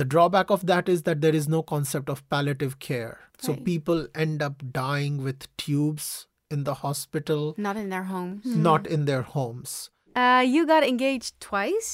the 0.00 0.04
drawback 0.12 0.50
of 0.56 0.66
that 0.70 0.88
is 0.94 1.02
that 1.08 1.20
there 1.24 1.34
is 1.40 1.48
no 1.56 1.62
concept 1.72 2.08
of 2.14 2.22
palliative 2.34 2.78
care 2.90 3.14
so 3.46 3.52
Right. 3.52 3.64
people 3.72 4.06
end 4.26 4.42
up 4.46 4.62
dying 4.82 5.18
with 5.26 5.46
tubes 5.64 6.26
in 6.50 6.64
the 6.68 6.74
hospital 6.84 7.54
Not 7.66 7.76
in 7.82 7.88
their 7.94 8.04
homes. 8.14 8.44
not 8.70 8.86
in 8.98 9.04
their 9.10 9.22
homes 9.36 9.90
Uh, 10.22 10.42
you 10.54 10.60
got 10.70 10.84
engaged 10.88 11.32
twice, 11.44 11.88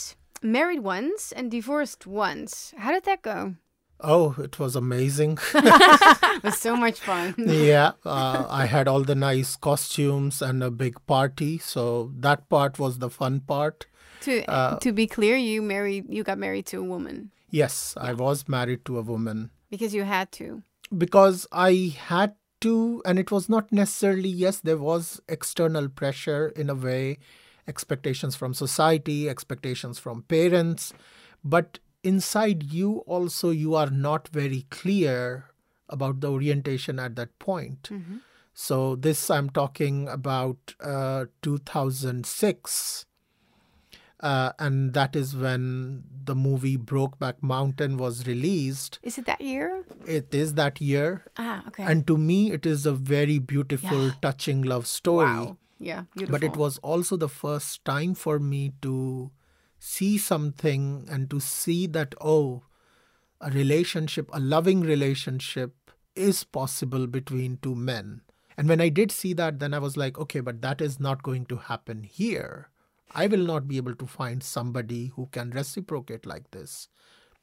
married 0.56 0.80
once, 0.86 1.32
and 1.32 1.50
divorced 1.50 2.02
once. 2.06 2.74
How 2.76 2.92
did 2.96 3.04
that 3.10 3.22
go? 3.22 3.54
oh 4.12 4.26
it 4.46 4.58
was 4.58 4.76
amazing 4.80 5.32
It 5.54 6.42
was 6.48 6.58
so 6.58 6.74
much 6.84 7.00
fun. 7.08 7.34
yeah 7.70 7.90
uh, 8.16 8.44
i 8.60 8.64
had 8.74 8.88
all 8.92 9.02
the 9.10 9.14
nice 9.14 9.56
costumes 9.68 10.40
and 10.48 10.62
a 10.68 10.70
big 10.84 10.94
party 11.14 11.50
so 11.72 11.82
that 12.26 12.48
part 12.54 12.78
was 12.84 12.98
the 13.04 13.10
fun 13.20 13.40
part 13.52 13.86
to 14.26 14.34
Uh, 14.58 14.78
to 14.84 14.92
be 15.00 15.06
clear, 15.16 15.36
you 15.50 15.60
married 15.74 16.04
you 16.16 16.22
got 16.30 16.38
married 16.46 16.66
to 16.72 16.78
a 16.84 16.88
woman 16.94 17.18
yes 17.50 17.94
i 17.96 18.12
was 18.12 18.48
married 18.48 18.84
to 18.84 18.98
a 18.98 19.02
woman 19.02 19.50
because 19.70 19.94
you 19.94 20.02
had 20.04 20.32
to. 20.32 20.62
because 20.98 21.46
I 21.52 21.94
had 21.96 22.34
to, 22.62 23.00
and 23.06 23.18
it 23.18 23.30
was 23.30 23.48
not 23.48 23.70
necessarily, 23.72 24.28
yes, 24.28 24.58
there 24.60 24.76
was 24.76 25.20
external 25.28 25.88
pressure 25.88 26.48
in 26.56 26.68
a 26.68 26.74
way, 26.74 27.18
expectations 27.68 28.34
from 28.36 28.52
society, 28.52 29.28
expectations 29.28 29.98
from 29.98 30.22
parents, 30.24 30.92
but 31.44 31.78
inside 32.02 32.64
you 32.64 32.98
also, 33.06 33.50
you 33.50 33.74
are 33.76 33.90
not 33.90 34.28
very 34.28 34.66
clear 34.70 35.46
about 35.88 36.20
the 36.20 36.30
orientation 36.30 36.98
at 36.98 37.14
that 37.16 37.38
point. 37.38 37.88
So, 38.52 38.96
this 38.96 39.30
I'm 39.30 39.48
talking 39.50 40.08
about 40.08 40.74
uh, 40.80 41.26
2006. 41.42 43.06
Uh, 44.20 44.52
and 44.58 44.92
that 44.92 45.16
is 45.16 45.34
when 45.34 46.04
the 46.24 46.34
movie 46.34 46.76
Brokeback 46.76 47.42
Mountain 47.42 47.96
was 47.96 48.26
released. 48.26 48.98
Is 49.02 49.16
it 49.16 49.24
that 49.26 49.40
year? 49.40 49.84
It 50.06 50.34
is 50.34 50.54
that 50.54 50.80
year. 50.80 51.24
Ah, 51.38 51.62
okay. 51.68 51.84
And 51.84 52.06
to 52.06 52.18
me, 52.18 52.52
it 52.52 52.66
is 52.66 52.84
a 52.84 52.92
very 52.92 53.38
beautiful, 53.38 54.06
Yeah. 54.08 54.12
touching 54.20 54.62
love 54.62 54.86
story. 54.86 55.26
wow. 55.26 55.56
Yeah, 55.78 56.04
beautiful. 56.14 56.38
But 56.38 56.44
it 56.44 56.56
was 56.58 56.76
also 56.78 57.16
the 57.16 57.28
first 57.30 57.82
time 57.86 58.14
for 58.14 58.38
me 58.38 58.72
to 58.82 59.30
see 59.78 60.18
something 60.18 61.06
and 61.10 61.30
to 61.30 61.40
see 61.40 61.86
that, 61.86 62.14
oh, 62.20 62.64
a 63.40 63.50
relationship, 63.50 64.28
a 64.34 64.40
loving 64.40 64.82
relationship 64.82 65.90
is 66.14 66.44
possible 66.44 67.06
between 67.06 67.56
two 67.62 67.74
men. 67.74 68.20
And 68.58 68.68
when 68.68 68.80
I 68.82 68.90
did 68.90 69.10
see 69.10 69.32
that, 69.34 69.58
then 69.58 69.72
I 69.72 69.78
was 69.78 69.96
like, 69.96 70.18
okay, 70.18 70.40
but 70.40 70.60
that 70.60 70.82
is 70.82 71.00
not 71.00 71.22
going 71.22 71.46
to 71.46 71.56
happen 71.56 72.02
here. 72.02 72.68
I 73.12 73.26
will 73.26 73.44
not 73.44 73.66
be 73.68 73.76
able 73.76 73.94
to 73.96 74.06
find 74.06 74.42
somebody 74.42 75.12
who 75.16 75.28
can 75.32 75.50
reciprocate 75.50 76.26
like 76.26 76.50
this. 76.50 76.88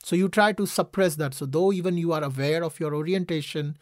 So 0.03 0.15
you 0.15 0.30
try 0.30 0.53
to 0.53 0.65
suppress 0.65 1.15
that. 1.15 1.34
So 1.34 1.45
though 1.45 1.73
even 1.73 1.97
you 1.97 2.13
are 2.13 2.23
aware 2.23 2.63
of 2.63 2.80
your 2.80 2.95
orientation, 2.95 3.77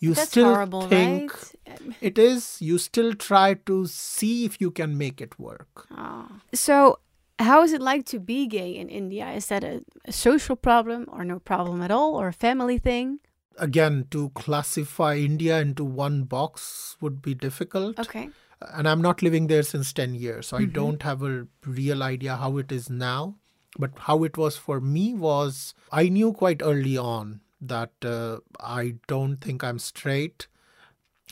you 0.00 0.14
That's 0.14 0.30
still 0.30 0.54
horrible, 0.54 0.82
think 0.88 1.32
right? 1.66 1.80
it 2.00 2.18
is. 2.18 2.60
You 2.60 2.78
still 2.78 3.14
try 3.14 3.54
to 3.66 3.86
see 3.86 4.44
if 4.44 4.60
you 4.60 4.70
can 4.70 4.98
make 4.98 5.20
it 5.20 5.38
work. 5.38 5.86
Ah. 5.90 6.40
So, 6.52 6.98
how 7.38 7.62
is 7.62 7.72
it 7.72 7.80
like 7.80 8.04
to 8.06 8.18
be 8.18 8.46
gay 8.46 8.70
in 8.76 8.88
India? 8.88 9.30
Is 9.30 9.46
that 9.46 9.64
a, 9.64 9.82
a 10.04 10.12
social 10.12 10.56
problem 10.56 11.06
or 11.08 11.24
no 11.24 11.38
problem 11.38 11.80
at 11.82 11.90
all, 11.90 12.14
or 12.14 12.28
a 12.28 12.32
family 12.32 12.78
thing? 12.78 13.20
Again, 13.58 14.06
to 14.10 14.28
classify 14.30 15.16
India 15.16 15.60
into 15.60 15.82
one 15.82 16.24
box 16.24 16.96
would 17.00 17.22
be 17.22 17.32
difficult. 17.34 17.98
Okay. 17.98 18.28
And 18.60 18.88
I'm 18.88 19.02
not 19.02 19.22
living 19.22 19.48
there 19.48 19.62
since 19.62 19.92
10 19.92 20.14
years, 20.14 20.48
so 20.48 20.56
I 20.56 20.64
don't 20.64 21.02
have 21.02 21.22
a 21.22 21.46
real 21.64 22.02
idea 22.02 22.36
how 22.36 22.56
it 22.56 22.72
is 22.72 22.88
now. 22.88 23.36
But 23.78 23.90
how 23.96 24.24
it 24.24 24.38
was 24.38 24.56
for 24.56 24.80
me 24.80 25.12
was 25.12 25.74
I 25.92 26.08
knew 26.08 26.32
quite 26.32 26.62
early 26.62 26.96
on 26.96 27.40
that 27.60 27.92
uh, 28.02 28.38
I 28.58 28.94
don't 29.06 29.36
think 29.36 29.62
I'm 29.62 29.78
straight 29.78 30.46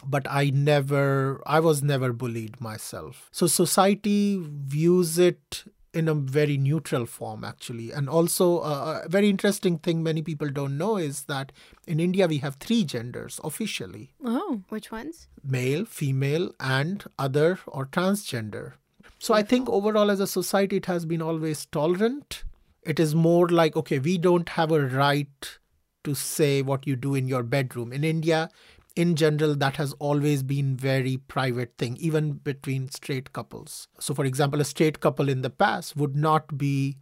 but 0.04 0.26
i 0.28 0.50
never 0.50 1.40
i 1.46 1.60
was 1.60 1.82
never 1.82 2.12
bullied 2.12 2.60
myself 2.60 3.28
so 3.32 3.46
society 3.46 4.36
views 4.40 5.18
it 5.18 5.64
in 5.94 6.08
a 6.08 6.14
very 6.14 6.56
neutral 6.56 7.06
form 7.06 7.44
actually. 7.44 7.92
And 7.92 8.08
also 8.08 8.58
uh, 8.58 9.02
a 9.04 9.08
very 9.08 9.30
interesting 9.30 9.78
thing 9.78 10.02
many 10.02 10.22
people 10.22 10.48
don't 10.50 10.76
know 10.76 10.96
is 10.96 11.24
that 11.24 11.52
in 11.86 12.00
india 12.00 12.26
we 12.26 12.38
have 12.38 12.56
three 12.56 12.84
genders 12.84 13.40
officially. 13.44 14.10
Oh. 14.24 14.62
Which 14.68 14.90
ones? 14.90 15.28
male 15.42 15.84
female 15.84 16.52
and 16.58 17.04
other 17.18 17.58
or 17.66 17.86
transgender. 17.86 18.72
So 19.18 19.34
i 19.34 19.42
think 19.42 19.68
overall 19.68 20.10
as 20.10 20.20
a 20.20 20.26
society 20.26 20.76
it 20.76 20.86
has 20.86 21.04
been 21.06 21.22
always 21.22 21.66
tolerant. 21.66 22.44
It 22.82 23.00
is 23.00 23.14
more 23.14 23.48
like 23.48 23.76
okay 23.76 23.98
we 23.98 24.18
don't 24.18 24.48
have 24.50 24.72
a 24.72 24.80
right 24.86 25.58
to 26.04 26.14
say 26.14 26.60
what 26.62 26.86
you 26.86 26.96
do 26.96 27.14
in 27.14 27.28
your 27.28 27.42
bedroom. 27.42 27.92
In 27.92 28.04
india 28.04 28.48
in 28.96 29.16
general 29.16 29.54
that 29.56 29.76
has 29.76 29.92
always 29.94 30.42
been 30.42 30.76
very 30.76 31.16
private 31.16 31.76
thing 31.78 31.96
even 31.98 32.32
between 32.32 32.88
straight 32.90 33.32
couples. 33.32 33.88
So 33.98 34.14
for 34.14 34.24
example 34.24 34.60
a 34.60 34.64
straight 34.64 35.00
couple 35.00 35.28
in 35.28 35.42
the 35.42 35.50
past 35.50 35.96
would 35.96 36.14
not 36.14 36.56
be 36.56 36.96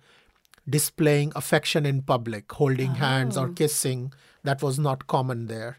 displaying 0.69 1.33
affection 1.35 1.85
in 1.85 2.03
public 2.03 2.51
holding 2.53 2.95
hands 2.95 3.37
or 3.37 3.49
oh. 3.49 3.53
kissing. 3.53 4.13
That 4.45 4.63
was 4.63 4.79
not 4.79 5.07
common 5.07 5.47
there. 5.47 5.79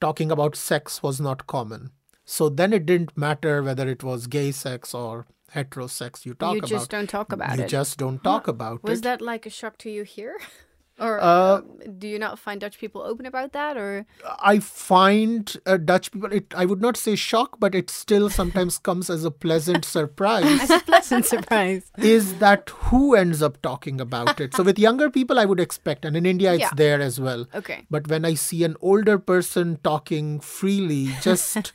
Talking 0.00 0.30
about 0.30 0.56
sex 0.56 1.02
was 1.02 1.20
not 1.20 1.46
common. 1.46 1.90
So 2.24 2.48
then 2.48 2.72
it 2.72 2.84
didn't 2.84 3.16
matter 3.16 3.62
whether 3.62 3.88
it 3.88 4.02
was 4.02 4.26
gay 4.26 4.52
sex 4.52 4.92
or 4.92 5.26
hetero 5.52 5.86
sex 5.86 6.26
you 6.26 6.34
talk 6.34 6.52
you 6.52 6.58
about. 6.58 6.68
just 6.68 6.90
don't 6.90 7.08
talk 7.08 7.32
about 7.32 7.56
you 7.56 7.64
it. 7.64 7.68
just 7.68 7.96
don't 7.98 8.22
talk 8.22 8.46
about 8.46 8.82
Was 8.82 8.98
it. 8.98 9.02
that 9.04 9.22
like 9.22 9.46
a 9.46 9.50
shock 9.50 9.78
to 9.78 9.90
you 9.90 10.02
here? 10.02 10.36
Or 11.00 11.20
Uh, 11.20 11.56
um, 11.58 11.64
do 11.98 12.08
you 12.08 12.18
not 12.18 12.38
find 12.38 12.60
Dutch 12.60 12.78
people 12.78 13.02
open 13.02 13.24
about 13.26 13.52
that? 13.52 13.76
Or 13.76 14.04
I 14.40 14.58
find 14.58 15.56
uh, 15.66 15.76
Dutch 15.76 16.10
people, 16.12 16.32
it, 16.32 16.52
I 16.56 16.64
would 16.64 16.80
not 16.80 16.96
say 16.96 17.14
shock, 17.14 17.60
but 17.60 17.74
it 17.74 17.88
still 17.90 18.28
sometimes 18.28 18.78
comes 18.88 19.08
as 19.08 19.24
a 19.24 19.30
pleasant 19.30 19.84
surprise. 19.84 20.60
as 20.60 20.70
a 20.70 20.80
pleasant 20.80 21.24
surprise? 21.26 21.90
is 21.98 22.38
that 22.38 22.70
who 22.70 23.14
ends 23.14 23.42
up 23.42 23.60
talking 23.62 24.00
about 24.00 24.40
it? 24.40 24.54
So 24.54 24.62
with 24.62 24.78
younger 24.78 25.08
people, 25.10 25.38
I 25.38 25.44
would 25.44 25.60
expect, 25.60 26.04
and 26.04 26.16
in 26.16 26.26
India, 26.26 26.52
it's 26.54 26.60
Yeah. 26.62 26.70
there 26.74 27.00
as 27.00 27.20
well. 27.20 27.46
Okay. 27.54 27.86
But 27.90 28.08
when 28.08 28.24
I 28.24 28.34
see 28.34 28.64
an 28.64 28.76
older 28.80 29.18
person 29.18 29.78
talking 29.84 30.40
freely, 30.40 31.10
just 31.22 31.72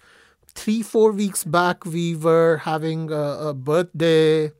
three, 0.55 0.81
four 0.83 1.11
weeks 1.11 1.43
back, 1.43 1.85
we 1.85 2.15
were 2.15 2.57
having 2.57 3.09
a, 3.11 3.49
a 3.49 3.53
birthday 3.53 4.51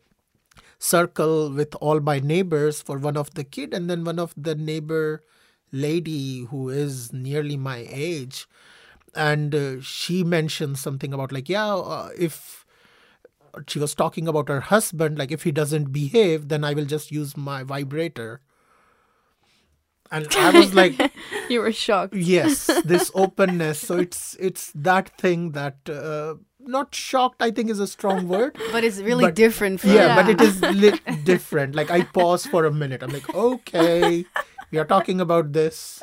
circle 0.84 1.50
with 1.52 1.76
all 1.82 2.00
my 2.02 2.20
neighbors 2.20 2.82
for 2.82 2.98
one 2.98 3.18
of 3.18 3.34
the 3.36 3.44
kid, 3.44 3.74
and 3.74 3.90
then 3.90 4.04
one 4.04 4.20
of 4.20 4.34
the 4.38 4.56
neighbor 4.56 5.24
lady 5.72 6.46
who 6.46 6.70
is 6.70 7.14
nearly 7.14 7.58
my 7.58 7.86
age, 7.90 8.48
and 9.16 9.56
uh, 9.56 9.82
she 9.82 10.24
mentioned 10.24 10.78
something 10.78 11.14
about 11.14 11.32
like, 11.32 11.50
yeah, 11.50 11.74
uh, 11.76 12.10
if 12.18 12.66
she 13.68 13.80
was 13.80 13.94
talking 13.96 14.28
about 14.28 14.50
her 14.50 14.62
husband, 14.62 15.18
like 15.18 15.32
if 15.32 15.44
he 15.44 15.52
doesn't 15.52 15.92
behave, 15.94 16.50
then 16.50 16.64
I 16.64 16.74
will 16.74 16.86
just 16.86 17.12
use 17.12 17.38
my 17.38 17.64
vibrator. 17.64 18.42
And 20.12 20.28
I 20.36 20.52
was 20.52 20.74
like, 20.82 20.96
You 21.50 21.62
were 21.62 21.72
shocked. 21.72 22.16
yes 22.16 22.82
this 22.84 23.12
openness 23.16 23.80
so 23.80 23.98
it's 23.98 24.36
it's 24.40 24.72
that 24.76 25.10
thing 25.18 25.52
that 25.52 25.78
uh, 25.90 26.36
not 26.68 26.94
shocked 26.96 27.42
i 27.42 27.52
think 27.52 27.70
is 27.70 27.80
a 27.80 27.88
strong 27.88 28.28
word 28.34 28.58
But 28.72 28.84
it's 28.84 29.00
really 29.00 29.26
But- 29.26 29.36
different. 29.36 29.80
From 29.82 29.92
yeah, 29.92 30.16
but 30.16 30.30
it 30.30 30.42
is 30.42 30.62
li- 30.84 31.00
different 31.24 31.76
like 31.76 31.92
i 31.92 32.02
pause 32.04 32.46
for 32.46 32.66
a 32.66 32.72
minute 32.72 33.04
i'm 33.04 33.12
like 33.12 33.34
okay 33.36 34.26
we 34.72 34.78
are 34.80 34.86
talking 34.86 35.20
about 35.22 35.54
this 35.54 36.02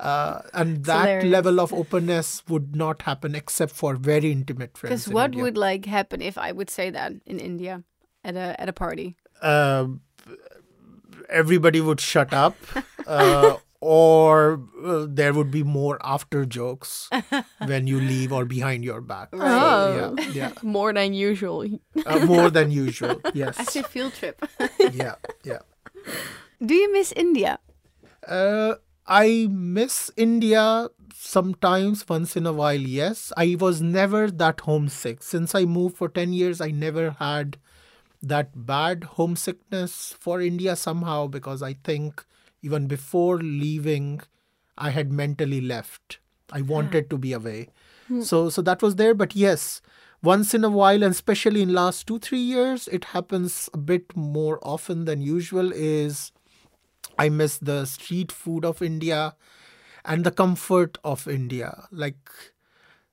uh, 0.00 0.42
and 0.54 0.84
that 0.84 1.06
hilarious. 1.06 1.24
level 1.32 1.60
of 1.60 1.72
openness 1.72 2.42
would 2.48 2.76
not 2.76 3.02
happen 3.02 3.34
except 3.34 3.72
for 3.72 3.96
very 3.96 4.30
intimate 4.30 4.78
friends 4.78 4.90
Because 4.92 5.06
in 5.08 5.12
what 5.14 5.24
India. 5.32 5.42
would 5.42 5.56
like 5.58 5.86
happen 5.86 6.22
if 6.22 6.38
I 6.38 6.52
would 6.52 6.70
say 6.70 6.90
that 6.90 7.12
in 7.26 7.40
India 7.40 7.82
at 8.22 8.36
a 8.36 8.60
at 8.60 8.68
a 8.68 8.72
party? 8.72 9.16
Um 9.42 10.00
everybody 11.28 11.80
would 11.80 12.00
shut 12.00 12.32
up 12.32 12.56
uh, 13.06 13.56
or 13.80 14.60
uh, 14.84 15.06
there 15.08 15.32
would 15.32 15.50
be 15.50 15.62
more 15.62 15.98
after 16.02 16.44
jokes 16.44 17.08
when 17.64 17.86
you 17.86 18.00
leave 18.00 18.32
or 18.32 18.44
behind 18.44 18.84
your 18.84 19.00
back 19.00 19.28
So, 19.32 19.38
Oh. 19.40 20.16
yeah 20.18 20.24
yeah 20.32 20.52
More 20.62 20.92
than 20.92 21.14
usual. 21.14 21.64
uh, 22.06 22.18
more 22.26 22.50
than 22.50 22.70
usual 22.70 23.20
yes 23.34 23.58
I 23.58 23.64
say 23.64 23.82
field 23.82 24.14
trip. 24.14 24.42
yeah 24.92 25.14
yeah 25.44 25.62
Do 26.60 26.74
you 26.74 26.92
miss 26.92 27.12
India? 27.12 27.58
uh, 28.26 28.74
i 29.06 29.46
miss 29.50 30.10
india 30.16 30.88
sometimes 31.14 32.06
once 32.08 32.36
in 32.36 32.46
a 32.46 32.52
while 32.52 32.80
yes 32.94 33.32
i 33.42 33.56
was 33.58 33.80
never 33.80 34.30
that 34.42 34.60
homesick 34.66 35.22
since 35.22 35.54
i 35.54 35.64
moved 35.64 35.96
for 35.96 36.08
10 36.08 36.32
years 36.34 36.60
i 36.60 36.70
never 36.70 37.04
had 37.20 37.56
that 38.20 38.50
bad 38.66 39.04
homesickness 39.16 39.94
for 40.26 40.42
india 40.42 40.74
somehow 40.76 41.26
because 41.26 41.62
i 41.62 41.72
think 41.90 42.24
even 42.62 42.86
before 42.86 43.38
leaving 43.38 44.20
i 44.76 44.90
had 44.90 45.12
mentally 45.12 45.60
left. 45.60 46.18
I 46.50 46.62
wanted 46.62 47.10
to 47.10 47.18
be 47.18 47.32
away. 47.34 47.68
Hmm. 48.06 48.22
So 48.22 48.48
so 48.48 48.62
that 48.62 48.80
was 48.80 48.96
there. 48.96 49.14
But 49.14 49.36
yes 49.36 49.80
once 50.22 50.52
in 50.52 50.64
a 50.64 50.70
while 50.70 51.02
and 51.02 51.12
especially 51.12 51.62
in 51.62 51.72
last 51.72 52.06
2 52.06 52.18
3 52.18 52.38
years 52.38 52.88
it 52.88 53.04
happens 53.04 53.70
a 53.72 53.78
bit 53.78 54.16
more 54.16 54.58
often 54.62 55.04
than 55.04 55.20
usual 55.20 55.72
is 55.72 56.32
I 57.18 57.28
miss 57.28 57.58
the 57.58 57.84
street 57.84 58.32
food 58.32 58.64
of 58.64 58.82
India 58.82 59.34
and 60.04 60.24
the 60.24 60.30
comfort 60.30 60.98
of 61.04 61.26
India. 61.28 61.86
Like 61.90 62.30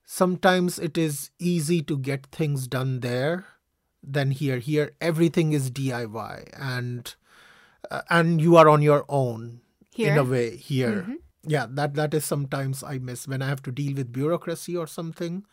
sometimes 0.05 0.79
it 0.79 0.97
is 0.97 1.31
easy 1.39 1.81
to 1.83 1.97
get 1.97 2.27
things 2.27 2.67
done 2.67 2.99
there 3.01 3.45
than 4.03 4.31
here. 4.31 4.59
Here 4.59 4.91
everything 5.01 5.53
is 5.53 5.71
DIY 5.71 6.49
and 6.53 7.15
uh, 7.91 8.01
and 8.09 8.41
you 8.41 8.57
are 8.57 8.69
on 8.69 8.81
your 8.81 9.05
own 9.09 9.61
in 9.97 10.17
a 10.17 10.23
way 10.23 10.55
here. 10.55 11.17
Yeah, 11.47 11.67
that 11.69 11.93
that 11.93 12.13
is 12.13 12.25
sometimes 12.25 12.83
I 12.83 12.97
miss 12.97 13.27
when 13.27 13.41
I 13.41 13.47
have 13.47 13.61
to 13.63 13.71
deal 13.71 13.95
with 13.95 14.11
bureaucracy 14.11 14.75
or 14.75 14.87
something. 14.87 15.45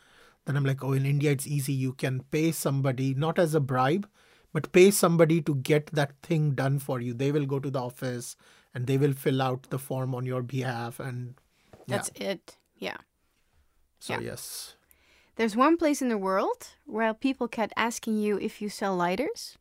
Then 0.47 0.57
I'm 0.57 0.65
like, 0.65 0.83
oh, 0.83 0.93
in 0.93 1.07
India 1.07 1.31
it's 1.31 1.47
easy. 1.47 1.73
You 1.73 1.93
can 1.93 2.21
pay 2.31 2.51
somebody 2.51 3.15
not 3.15 3.39
as 3.39 3.55
a 3.55 3.61
bribe, 3.61 4.09
but 4.53 4.73
pay 4.73 4.91
somebody 4.91 5.41
to 5.43 5.55
get 5.55 5.87
that 5.93 6.13
thing 6.23 6.53
done 6.53 6.79
for 6.79 7.01
you. 7.01 7.15
They 7.15 7.31
will 7.31 7.47
go 7.47 7.59
to 7.61 7.71
the 7.71 7.81
office 7.81 8.37
and 8.75 8.87
they 8.87 8.99
will 8.99 9.13
fill 9.13 9.43
out 9.43 9.69
the 9.71 9.79
form 9.79 10.15
on 10.15 10.27
your 10.27 10.43
behalf. 10.43 10.99
And 10.99 11.35
yeah, 11.87 11.97
That's 11.97 12.11
it. 12.15 12.57
Yeah. 12.77 12.97
so 14.01 14.15
yeah. 14.15 14.21
yes, 14.21 14.77
There's 15.37 15.55
one 15.55 15.77
place 15.77 16.03
in 16.03 16.09
the 16.09 16.19
world 16.19 16.69
where 16.87 17.15
people 17.15 17.49
kept 17.49 17.73
asking 17.77 18.19
you 18.19 18.39
if 18.39 18.61
you 18.61 18.69
sell 18.69 18.97
lighters. 18.97 19.59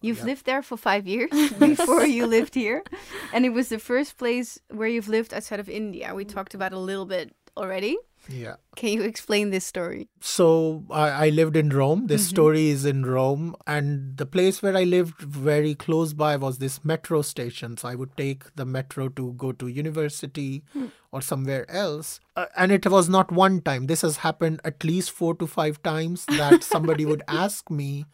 You've 0.00 0.24
lived 0.24 0.46
there 0.46 0.62
for 0.62 0.76
five 0.76 1.06
years 1.06 1.30
before 1.58 2.04
you 2.06 2.26
lived 2.26 2.54
here. 2.54 2.82
And 3.32 3.44
it 3.44 3.50
was 3.50 3.68
the 3.68 3.78
first 3.78 4.16
place 4.18 4.58
where 4.70 4.88
you've 4.88 5.08
lived 5.08 5.34
outside 5.34 5.60
of 5.60 5.68
India. 5.68 6.14
We 6.14 6.24
talked 6.24 6.54
about 6.54 6.72
it 6.72 6.76
a 6.76 6.78
little 6.78 7.06
bit 7.06 7.34
already. 7.56 7.96
yeah. 8.28 8.56
Can 8.76 8.90
you 8.92 9.02
explain 9.02 9.50
this 9.50 9.64
story? 9.64 10.08
So 10.20 10.84
I, 10.90 11.26
I 11.26 11.28
lived 11.30 11.56
in 11.56 11.70
Rome. 11.70 12.06
This 12.06 12.26
story 12.28 12.68
is 12.68 12.84
in 12.84 13.06
Rome, 13.06 13.56
and 13.66 14.16
the 14.16 14.26
place 14.26 14.62
where 14.62 14.76
I 14.76 14.84
lived 14.84 15.20
very 15.22 15.74
close 15.74 16.12
by 16.12 16.36
was 16.36 16.58
this 16.58 16.84
metro 16.84 17.22
station. 17.22 17.76
So 17.78 17.88
I 17.88 17.94
would 17.94 18.14
take 18.16 18.54
the 18.56 18.66
metro 18.66 19.08
to 19.20 19.32
go 19.34 19.52
to 19.52 19.66
university 19.68 20.62
or 21.12 21.22
somewhere 21.22 21.64
else. 21.70 22.20
Uh, 22.36 22.46
and 22.56 22.70
it 22.72 22.86
was 22.86 23.08
not 23.08 23.32
one 23.32 23.60
time. 23.62 23.86
This 23.86 24.02
has 24.02 24.18
happened 24.18 24.60
at 24.64 24.84
least 24.84 25.10
four 25.10 25.34
to 25.36 25.46
five 25.46 25.82
times 25.82 26.26
that 26.26 26.62
somebody 26.62 27.04
would 27.06 27.22
ask 27.28 27.70
me, 27.70 28.04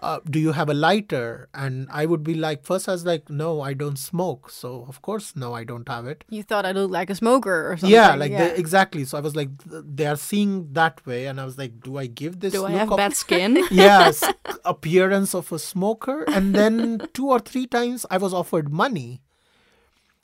uh, 0.00 0.20
"Do 0.28 0.38
you 0.38 0.52
have 0.52 0.68
a 0.68 0.74
lighter?" 0.74 1.48
And 1.54 1.88
I 1.90 2.06
would 2.06 2.22
be 2.22 2.34
like, 2.34 2.64
first 2.64 2.88
I 2.88 2.92
was 2.92 3.04
like, 3.04 3.28
"No, 3.28 3.60
I 3.60 3.74
don't 3.74 3.98
smoke." 3.98 4.50
So 4.50 4.84
of 4.88 5.02
course, 5.02 5.34
no, 5.36 5.54
I 5.54 5.64
don't 5.64 5.88
have 5.88 6.06
it. 6.06 6.24
You 6.28 6.42
thought 6.42 6.64
I 6.66 6.72
looked 6.72 6.92
like 6.92 7.10
a 7.10 7.14
smoker 7.14 7.70
or 7.70 7.76
something. 7.76 7.90
Yeah, 7.94 8.14
like 8.14 8.32
They, 8.32 8.54
exactly. 8.56 9.04
So 9.04 9.18
I 9.18 9.20
was 9.20 9.36
like, 9.36 9.50
they 9.66 10.06
are 10.06 10.16
seeing 10.16 10.72
that 10.72 11.04
way, 11.06 11.26
and 11.26 11.40
I 11.40 11.44
was 11.44 11.58
like, 11.58 11.80
do 11.80 11.98
I 11.98 12.06
give 12.06 12.40
this? 12.40 12.52
Do 12.52 12.64
I 12.64 12.72
have 12.72 12.90
of- 12.90 12.96
bad 12.96 13.14
skin? 13.14 13.62
yes, 13.70 14.24
appearance 14.64 15.34
of 15.34 15.52
a 15.52 15.58
smoker, 15.58 16.24
and 16.24 16.54
then 16.54 17.08
two 17.12 17.28
or 17.28 17.38
three 17.40 17.66
times 17.66 18.06
I 18.10 18.18
was 18.18 18.32
offered 18.34 18.72
money, 18.72 19.22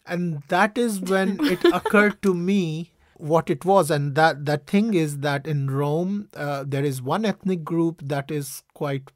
and 0.07 0.43
that 0.49 0.79
is 0.79 1.01
when 1.01 1.39
it 1.53 1.65
occurred 1.65 2.23
to 2.23 2.35
me 2.35 2.93
what 3.17 3.51
it 3.51 3.65
was, 3.65 3.91
and 3.91 4.15
that 4.15 4.45
that 4.47 4.67
thing 4.67 4.95
is 4.95 5.19
that 5.19 5.47
in 5.47 5.71
Rome 5.71 6.29
uh, 6.35 6.65
there 6.67 6.85
is 6.85 7.03
one 7.03 7.25
ethnic 7.25 7.65
group 7.65 8.01
that 8.05 8.31
is 8.31 8.63
quite 8.75 9.11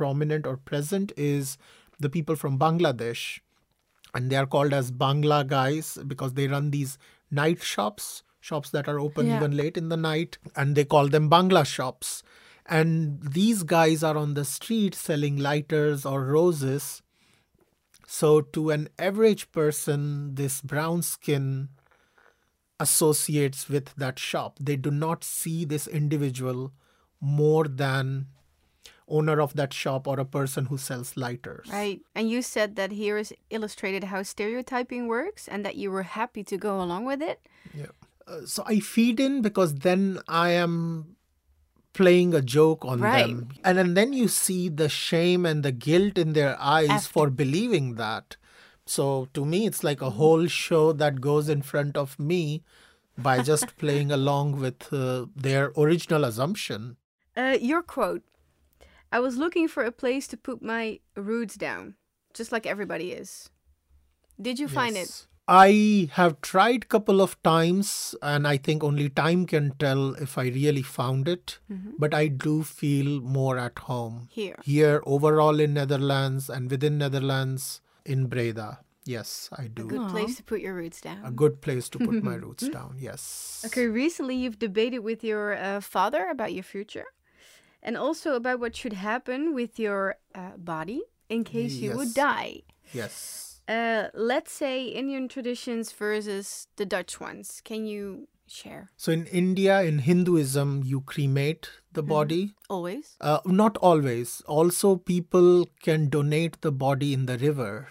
prominent 0.00 0.46
or 0.46 0.56
present 0.72 1.12
is 1.28 1.56
the 1.98 2.08
people 2.16 2.36
from 2.42 2.58
Bangladesh 2.58 3.40
and 4.14 4.30
they 4.30 4.36
are 4.42 4.46
called 4.54 4.72
as 4.72 4.90
Bangla 4.90 5.40
guys 5.46 5.98
because 6.12 6.34
they 6.34 6.46
run 6.48 6.70
these 6.70 6.96
night 7.30 7.62
shops, 7.62 8.22
shops 8.40 8.70
that 8.70 8.88
are 8.88 8.98
open 8.98 9.26
Yeah. 9.26 9.36
even 9.36 9.56
late 9.56 9.76
in 9.76 9.88
the 9.90 9.96
night, 9.96 10.38
and 10.56 10.74
they 10.74 10.84
call 10.94 11.08
them 11.08 11.28
Bangla 11.34 11.64
shops. 11.66 12.22
And 12.66 13.22
these 13.36 13.62
guys 13.74 14.02
are 14.08 14.16
on 14.22 14.34
the 14.34 14.44
street 14.44 14.94
selling 14.94 15.36
lighters 15.36 16.06
or 16.06 16.24
roses. 16.24 17.02
So, 18.06 18.40
to 18.56 18.70
an 18.70 18.88
average 18.98 19.44
person, 19.52 20.34
this 20.34 20.60
brown 20.72 21.02
skin 21.02 21.68
associates 22.78 23.68
with 23.68 23.94
that 23.96 24.18
shop. 24.18 24.58
They 24.60 24.76
do 24.76 24.90
not 24.90 25.24
see 25.24 25.64
this 25.64 25.86
individual 25.86 26.72
more 27.20 27.64
than 27.68 28.26
owner 29.10 29.40
of 29.40 29.54
that 29.54 29.72
shop 29.72 30.06
or 30.06 30.18
a 30.20 30.24
person 30.24 30.66
who 30.66 30.78
sells 30.78 31.16
lighters. 31.16 31.68
Right. 31.70 32.00
And 32.14 32.30
you 32.30 32.42
said 32.42 32.76
that 32.76 32.92
here 32.92 33.18
is 33.18 33.34
illustrated 33.50 34.04
how 34.04 34.22
stereotyping 34.22 35.08
works 35.08 35.48
and 35.48 35.64
that 35.64 35.76
you 35.76 35.90
were 35.90 36.04
happy 36.04 36.44
to 36.44 36.56
go 36.56 36.80
along 36.80 37.04
with 37.04 37.20
it. 37.22 37.40
Uh, 38.26 38.46
so 38.46 38.62
I 38.66 38.78
feed 38.80 39.18
in 39.18 39.42
because 39.42 39.74
then 39.74 40.20
I 40.28 40.50
am 40.50 41.16
playing 41.92 42.32
a 42.34 42.40
joke 42.40 42.84
on 42.84 43.00
Right. 43.00 43.26
them. 43.26 43.48
And, 43.64 43.78
and 43.78 43.96
then 43.96 44.12
you 44.12 44.28
see 44.28 44.68
the 44.68 44.88
shame 44.88 45.44
and 45.44 45.62
the 45.64 45.72
guilt 45.72 46.16
in 46.16 46.32
their 46.34 46.56
eyes 46.60 46.90
After. 46.90 47.12
for 47.12 47.30
believing 47.30 47.96
that. 47.96 48.36
So 48.86 49.28
to 49.34 49.44
me, 49.44 49.66
it's 49.66 49.82
like 49.82 50.00
a 50.00 50.10
whole 50.10 50.46
show 50.46 50.92
that 50.92 51.20
goes 51.20 51.48
in 51.48 51.62
front 51.62 51.96
of 51.96 52.18
me 52.18 52.62
by 53.18 53.42
just 53.42 53.76
playing 53.82 54.12
along 54.12 54.60
with 54.60 54.92
uh, 54.92 55.26
their 55.34 55.72
original 55.76 56.24
assumption. 56.24 56.96
Uh, 57.36 57.56
your 57.60 57.82
quote 57.82 58.22
I 59.12 59.20
was 59.20 59.36
looking 59.36 59.68
for 59.68 59.84
a 59.84 59.92
place 59.92 60.26
to 60.28 60.36
put 60.36 60.62
my 60.62 61.00
roots 61.16 61.56
down, 61.56 61.94
just 62.34 62.52
like 62.52 62.66
everybody 62.66 63.12
is. 63.12 63.50
Did 64.40 64.58
you 64.58 64.68
find 64.68 64.96
it? 64.96 65.26
I 65.48 66.08
have 66.12 66.40
tried 66.42 66.88
couple 66.88 67.20
of 67.20 67.42
times 67.42 68.14
and 68.22 68.46
I 68.46 68.56
think 68.56 68.84
only 68.84 69.08
time 69.08 69.46
can 69.46 69.72
tell 69.80 70.14
if 70.14 70.38
I 70.38 70.44
really 70.44 70.82
found 70.82 71.26
it, 71.26 71.58
Mm-hmm. 71.70 71.90
but 71.98 72.14
I 72.14 72.28
do 72.28 72.62
feel 72.62 73.20
more 73.20 73.58
at 73.58 73.80
home. 73.80 74.28
Here. 74.30 74.56
Here 74.62 75.02
overall 75.04 75.58
in 75.58 75.74
Netherlands 75.74 76.48
and 76.48 76.70
within 76.70 76.98
Netherlands 76.98 77.80
in 78.06 78.26
Breda. 78.26 78.78
Yes, 79.04 79.48
I 79.52 79.66
do. 79.66 79.86
A 79.86 79.88
good 79.88 80.00
Aw. 80.02 80.10
place 80.10 80.36
to 80.36 80.44
put 80.44 80.60
your 80.60 80.74
roots 80.74 81.00
down. 81.00 81.24
A 81.24 81.32
good 81.32 81.60
place 81.62 81.88
to 81.88 81.98
put 81.98 82.22
my 82.22 82.34
roots 82.46 82.68
down. 82.68 82.94
Yes. 83.00 83.64
Okay, 83.66 83.86
recently 83.88 84.36
you've 84.36 84.58
debated 84.60 85.00
with 85.00 85.24
your 85.24 85.54
uh, 85.54 85.80
father 85.80 86.28
about 86.30 86.52
your 86.52 86.62
future 86.62 87.06
and 87.82 87.96
also 87.96 88.34
about 88.34 88.60
what 88.60 88.76
should 88.76 88.92
happen 88.94 89.54
with 89.54 89.78
your 89.78 90.16
uh, 90.34 90.56
body 90.56 91.02
in 91.28 91.44
case 91.44 91.74
you 91.74 91.96
would 91.96 92.14
die. 92.14 92.62
Yes. 92.92 93.60
Uh, 93.68 94.08
let's 94.14 94.52
say 94.52 94.84
Indian 94.84 95.28
traditions 95.28 95.92
versus 95.92 96.66
the 96.76 96.84
Dutch 96.84 97.20
ones. 97.20 97.60
Can 97.64 97.86
you 97.86 98.26
share? 98.48 98.90
So 98.96 99.12
in 99.12 99.26
India, 99.26 99.82
in 99.82 100.00
Hinduism, 100.00 100.82
you 100.84 101.02
cremate 101.02 101.70
the 101.92 102.02
body. 102.02 102.54
Always? 102.68 103.16
Uh, 103.20 103.38
not 103.46 103.76
always. 103.76 104.42
Also, 104.46 104.96
people 104.96 105.66
can 105.80 106.08
donate 106.08 106.60
the 106.62 106.72
body 106.72 107.12
in 107.12 107.26
the 107.26 107.38
river. 107.38 107.88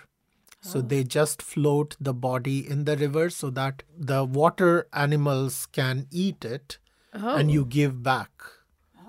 So 0.62 0.82
they 0.82 1.06
just 1.06 1.42
float 1.42 1.96
the 2.02 2.14
body 2.14 2.70
in 2.70 2.84
the 2.84 2.98
river 2.98 3.30
so 3.30 3.50
that 3.52 3.84
the 3.98 4.26
water 4.26 4.90
animals 4.92 5.66
can 5.72 6.08
eat 6.12 6.44
it 6.44 6.78
Oh. 7.14 7.38
and 7.38 7.50
you 7.50 7.64
give 7.66 8.04
back. 8.04 8.32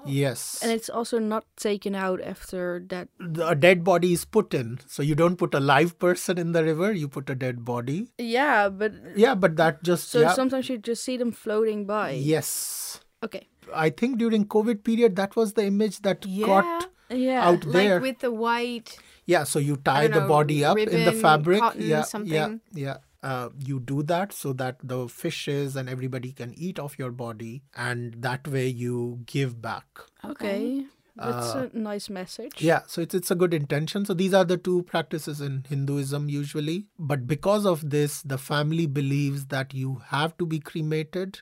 Oh. 0.02 0.08
Yes. 0.08 0.58
And 0.62 0.72
it's 0.72 0.88
also 0.88 1.18
not 1.18 1.44
taken 1.56 1.94
out 1.94 2.20
after 2.22 2.82
that. 2.88 3.08
The- 3.18 3.48
a 3.48 3.54
dead 3.54 3.84
body 3.84 4.12
is 4.12 4.24
put 4.24 4.54
in. 4.54 4.78
So 4.86 5.02
you 5.02 5.14
don't 5.14 5.36
put 5.36 5.54
a 5.54 5.60
live 5.60 5.98
person 5.98 6.38
in 6.38 6.52
the 6.52 6.64
river, 6.64 6.92
you 6.92 7.08
put 7.08 7.28
a 7.30 7.34
dead 7.34 7.64
body. 7.64 8.08
Yeah, 8.18 8.68
but 8.68 8.92
Yeah, 9.16 9.34
but 9.34 9.56
that 9.56 9.82
just. 9.82 10.08
so 10.10 10.20
yeah. 10.20 10.32
sometimes 10.32 10.68
you 10.68 10.78
just 10.78 11.04
see 11.04 11.16
them 11.16 11.32
floating 11.32 11.86
by. 11.86 12.12
Yes. 12.12 13.00
Okay. 13.22 13.46
I 13.74 13.90
think 13.90 14.18
during 14.18 14.46
COVID 14.46 14.82
period, 14.84 15.16
that 15.16 15.36
was 15.36 15.52
the 15.54 15.64
image 15.66 16.00
that 16.02 16.22
got 16.46 16.88
Yeah. 17.10 17.46
out 17.48 17.64
there. 17.72 17.94
Like 17.94 18.02
with 18.02 18.18
the 18.20 18.30
white. 18.32 18.98
Yeah, 19.26 19.44
so 19.44 19.58
you 19.58 19.76
tie 19.76 20.06
don't 20.08 20.14
the 20.14 20.20
know, 20.20 20.28
body 20.28 20.64
up 20.64 20.78
in 20.78 21.04
the 21.04 21.12
fabric. 21.12 21.60
cotton, 21.60 21.82
yeah, 21.86 22.02
something. 22.02 22.32
yeah, 22.32 22.54
yeah. 22.72 22.96
Uh, 23.22 23.50
you 23.58 23.78
do 23.80 24.02
that 24.02 24.32
so 24.32 24.52
that 24.54 24.78
the 24.82 25.06
fishes 25.08 25.76
and 25.76 25.88
everybody 25.90 26.32
can 26.32 26.54
eat 26.56 26.78
off 26.78 26.98
your 26.98 27.10
body, 27.10 27.62
and 27.76 28.14
that 28.22 28.48
way 28.48 28.66
you 28.66 29.20
give 29.26 29.60
back. 29.60 29.86
Okay. 30.24 30.86
That's 31.16 31.54
Uh, 31.54 31.68
a 31.74 31.76
nice 31.78 32.08
message. 32.08 32.62
Yeah, 32.62 32.80
so 32.86 33.02
it's 33.02 33.14
it's 33.14 33.30
a 33.30 33.34
good 33.34 33.52
intention. 33.52 34.06
So 34.06 34.14
these 34.14 34.32
are 34.32 34.44
the 34.44 34.56
two 34.56 34.82
practices 34.84 35.40
in 35.42 35.64
Hinduism 35.68 36.28
usually. 36.30 36.86
But 36.98 37.26
because 37.26 37.66
of 37.66 37.90
this, 37.90 38.22
the 38.22 38.38
family 38.38 38.86
believes 38.86 39.46
that 39.46 39.74
you 39.74 39.96
have 40.06 40.36
to 40.38 40.46
be 40.46 40.60
cremated 40.60 41.40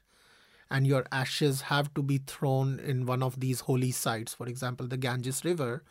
and 0.70 0.86
your 0.86 1.04
ashes 1.12 1.60
have 1.68 1.92
to 1.94 2.02
be 2.02 2.18
thrown 2.32 2.78
in 2.80 3.06
one 3.06 3.22
of 3.22 3.38
these 3.40 3.60
holy 3.60 3.90
sites, 3.90 4.34
for 4.34 4.46
example, 4.48 4.86
the 4.88 4.96
Ganges 4.96 5.44
River. 5.44 5.82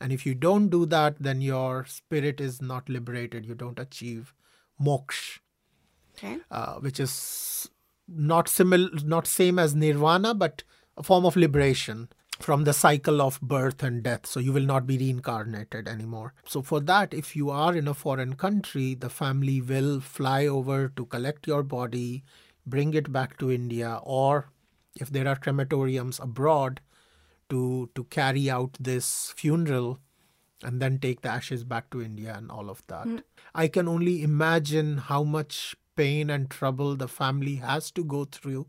And 0.00 0.12
if 0.12 0.26
you 0.26 0.34
don't 0.34 0.68
do 0.68 0.84
that, 0.86 1.16
then 1.20 1.40
your 1.40 1.84
spirit 1.86 2.40
is 2.40 2.60
not 2.60 2.88
liberated. 2.88 3.46
You 3.46 3.54
don't 3.54 3.78
achieve 3.78 4.34
moksha, 4.80 5.40
Okay. 6.16 6.38
uh, 6.50 6.74
which 6.76 6.98
is 7.00 7.68
not 8.08 8.48
similar, 8.48 8.88
not 9.04 9.26
same 9.26 9.58
as 9.58 9.74
nirvana, 9.74 10.34
but 10.34 10.62
a 10.96 11.02
form 11.02 11.24
of 11.26 11.36
liberation 11.36 12.08
from 12.40 12.64
the 12.64 12.72
cycle 12.72 13.20
of 13.20 13.40
birth 13.40 13.82
and 13.82 14.02
death. 14.02 14.26
So 14.26 14.40
you 14.40 14.52
will 14.52 14.64
not 14.64 14.86
be 14.86 14.96
reincarnated 14.98 15.88
anymore. 15.88 16.34
So 16.46 16.62
for 16.62 16.80
that, 16.80 17.12
if 17.12 17.34
you 17.36 17.50
are 17.50 17.74
in 17.74 17.88
a 17.88 17.94
foreign 17.94 18.34
country, 18.34 18.94
the 18.94 19.10
family 19.10 19.60
will 19.60 20.00
fly 20.00 20.46
over 20.46 20.88
to 20.88 21.06
collect 21.06 21.46
your 21.46 21.62
body, 21.62 22.24
bring 22.66 22.94
it 22.94 23.12
back 23.12 23.38
to 23.38 23.50
India, 23.50 24.00
or 24.02 24.50
if 24.94 25.10
there 25.10 25.28
are 25.28 25.36
crematoriums 25.36 26.20
abroad, 26.22 26.80
to 27.50 27.88
to 27.94 28.04
carry 28.04 28.50
out 28.50 28.76
this 28.78 29.32
funeral 29.36 29.98
and 30.62 30.80
then 30.80 30.98
take 30.98 31.20
the 31.22 31.28
ashes 31.28 31.64
back 31.64 31.90
to 31.90 32.02
India 32.02 32.34
and 32.36 32.50
all 32.50 32.68
of 32.70 32.82
that. 32.88 33.06
I 33.54 33.68
can 33.68 33.88
only 33.88 34.22
imagine 34.22 34.98
how 34.98 35.22
much 35.22 35.76
pain 35.96 36.30
and 36.30 36.50
trouble 36.50 36.96
the 36.96 37.08
family 37.08 37.56
has 37.56 37.90
to 37.92 38.04
go 38.04 38.24
through 38.24 38.66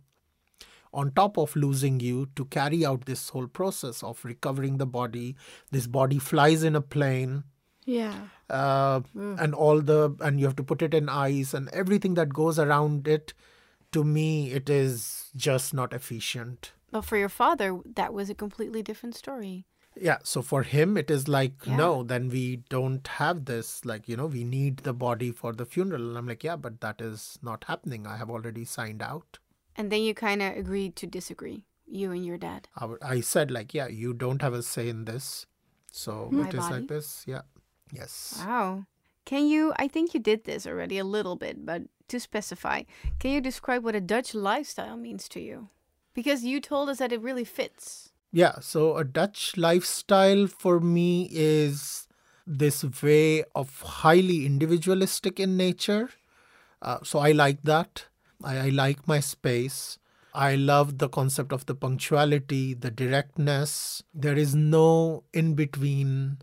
on 0.92 1.12
top 1.12 1.38
of 1.38 1.56
losing 1.56 2.00
you 2.00 2.28
to 2.36 2.46
carry 2.46 2.86
out 2.86 3.06
this 3.06 3.30
whole 3.30 3.48
process 3.48 4.02
of 4.02 4.24
recovering 4.26 4.78
the 4.78 4.86
body. 4.88 5.36
This 5.72 5.86
body 5.88 6.18
flies 6.18 6.64
in 6.64 6.76
a 6.76 6.82
plane. 6.82 7.44
Yeah. 7.86 8.14
Uh, 8.50 9.02
and 9.16 9.54
all 9.54 9.82
the 9.82 10.16
and 10.22 10.40
you 10.40 10.46
have 10.46 10.56
to 10.56 10.64
put 10.64 10.82
it 10.82 10.94
in 10.94 11.10
ice 11.10 11.54
and 11.54 11.70
everything 11.70 12.16
that 12.16 12.34
goes 12.34 12.58
around 12.58 13.08
it 13.08 13.34
to 13.92 14.04
me 14.04 14.52
it 14.52 14.70
is 14.70 15.30
just 15.36 15.72
not 15.74 15.94
efficient 15.94 16.72
But 16.92 17.06
for 17.06 17.18
your 17.18 17.30
father, 17.30 17.80
that 17.96 18.14
was 18.14 18.30
a 18.30 18.36
completely 18.36 18.82
different 18.82 19.16
story. 19.16 19.66
Yeah 20.02 20.18
so 20.24 20.42
for 20.42 20.64
him 20.64 20.98
it 20.98 21.12
is 21.12 21.28
like 21.28 21.54
Yeah. 21.66 21.76
no 21.78 22.04
then 22.04 22.30
we 22.30 22.58
don't 22.70 23.08
have 23.08 23.46
this 23.46 23.84
like 23.86 24.08
you 24.08 24.18
know 24.18 24.28
we 24.28 24.44
need 24.44 24.78
the 24.88 24.94
body 24.94 25.32
for 25.32 25.54
the 25.54 25.66
funeral 25.66 26.08
and 26.10 26.18
i'm 26.18 26.28
like 26.28 26.44
yeah 26.44 26.56
but 26.56 26.82
that 26.82 27.02
is 27.02 27.38
not 27.42 27.66
happening 27.66 28.08
i 28.08 28.18
have 28.18 28.30
already 28.30 28.66
signed 28.66 29.02
out 29.12 29.40
And 29.82 29.92
then 29.92 30.02
you 30.06 30.14
kind 30.20 30.42
of 30.46 30.58
agreed 30.60 30.96
to 31.02 31.08
disagree, 31.12 31.60
you 31.98 32.12
and 32.12 32.26
your 32.30 32.38
dad. 32.38 32.68
I 33.10 33.22
said 33.22 33.52
like 33.58 33.74
yeah 33.74 33.88
you 34.00 34.14
don't 34.24 34.42
have 34.46 34.54
a 34.58 34.62
say 34.70 34.90
in 34.94 35.06
this 35.06 35.28
so 35.92 36.16
hmm. 36.32 36.42
My 36.42 36.48
it 36.50 36.54
is 36.54 36.60
body? 36.66 36.76
like 36.76 36.88
this 36.90 37.12
yeah 37.34 37.42
yes 38.00 38.16
Wow. 38.46 38.86
Can 39.26 39.46
you, 39.48 39.74
I 39.78 39.88
think 39.88 40.14
you 40.16 40.20
did 40.20 40.44
this 40.46 40.66
already 40.66 40.98
a 40.98 41.04
little 41.04 41.36
bit, 41.36 41.64
but 41.64 41.84
to 42.08 42.20
specify, 42.20 42.82
can 43.20 43.30
you 43.32 43.42
describe 43.42 43.84
what 43.84 43.96
a 43.96 44.02
Dutch 44.02 44.34
lifestyle 44.34 44.98
means 44.98 45.30
to 45.30 45.40
you? 45.40 45.70
Because 46.16 46.44
you 46.44 46.60
told 46.60 46.90
us 46.90 46.98
that 46.98 47.12
it 47.12 47.22
really 47.22 47.44
fits. 47.46 48.09
Yeah, 48.32 48.60
so 48.60 48.98
a 48.98 49.04
Dutch 49.04 49.58
lifestyle 49.58 50.46
for 50.48 50.80
me 50.80 51.28
is 51.32 52.08
this 52.46 52.84
way 53.02 53.44
of 53.56 53.82
highly 53.82 54.46
individualistic 54.46 55.40
in 55.40 55.58
nature. 55.58 56.10
Uh, 56.82 57.00
so 57.04 57.20
I 57.20 57.32
like 57.32 57.64
that. 57.64 58.06
I, 58.44 58.58
I 58.58 58.70
like 58.70 59.08
my 59.08 59.20
space. 59.20 59.98
I 60.34 60.56
love 60.56 61.00
the 61.00 61.10
concept 61.10 61.52
of 61.52 61.66
the 61.66 61.76
punctuality, 61.76 62.76
the 62.76 62.92
directness. 62.92 64.04
There 64.14 64.38
is 64.38 64.54
no 64.56 65.24
in 65.34 65.56
between 65.56 66.38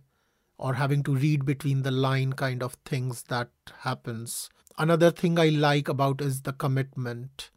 or 0.58 0.74
having 0.74 1.02
to 1.04 1.14
read 1.14 1.44
between 1.44 1.82
the 1.82 1.90
line 1.92 2.32
kind 2.32 2.62
of 2.62 2.74
things 2.84 3.24
that 3.24 3.50
happens. 3.80 4.50
Another 4.78 5.10
thing 5.10 5.38
I 5.38 5.48
like 5.50 5.88
about 5.88 6.20
is 6.20 6.42
the 6.42 6.52
commitment 6.52 7.50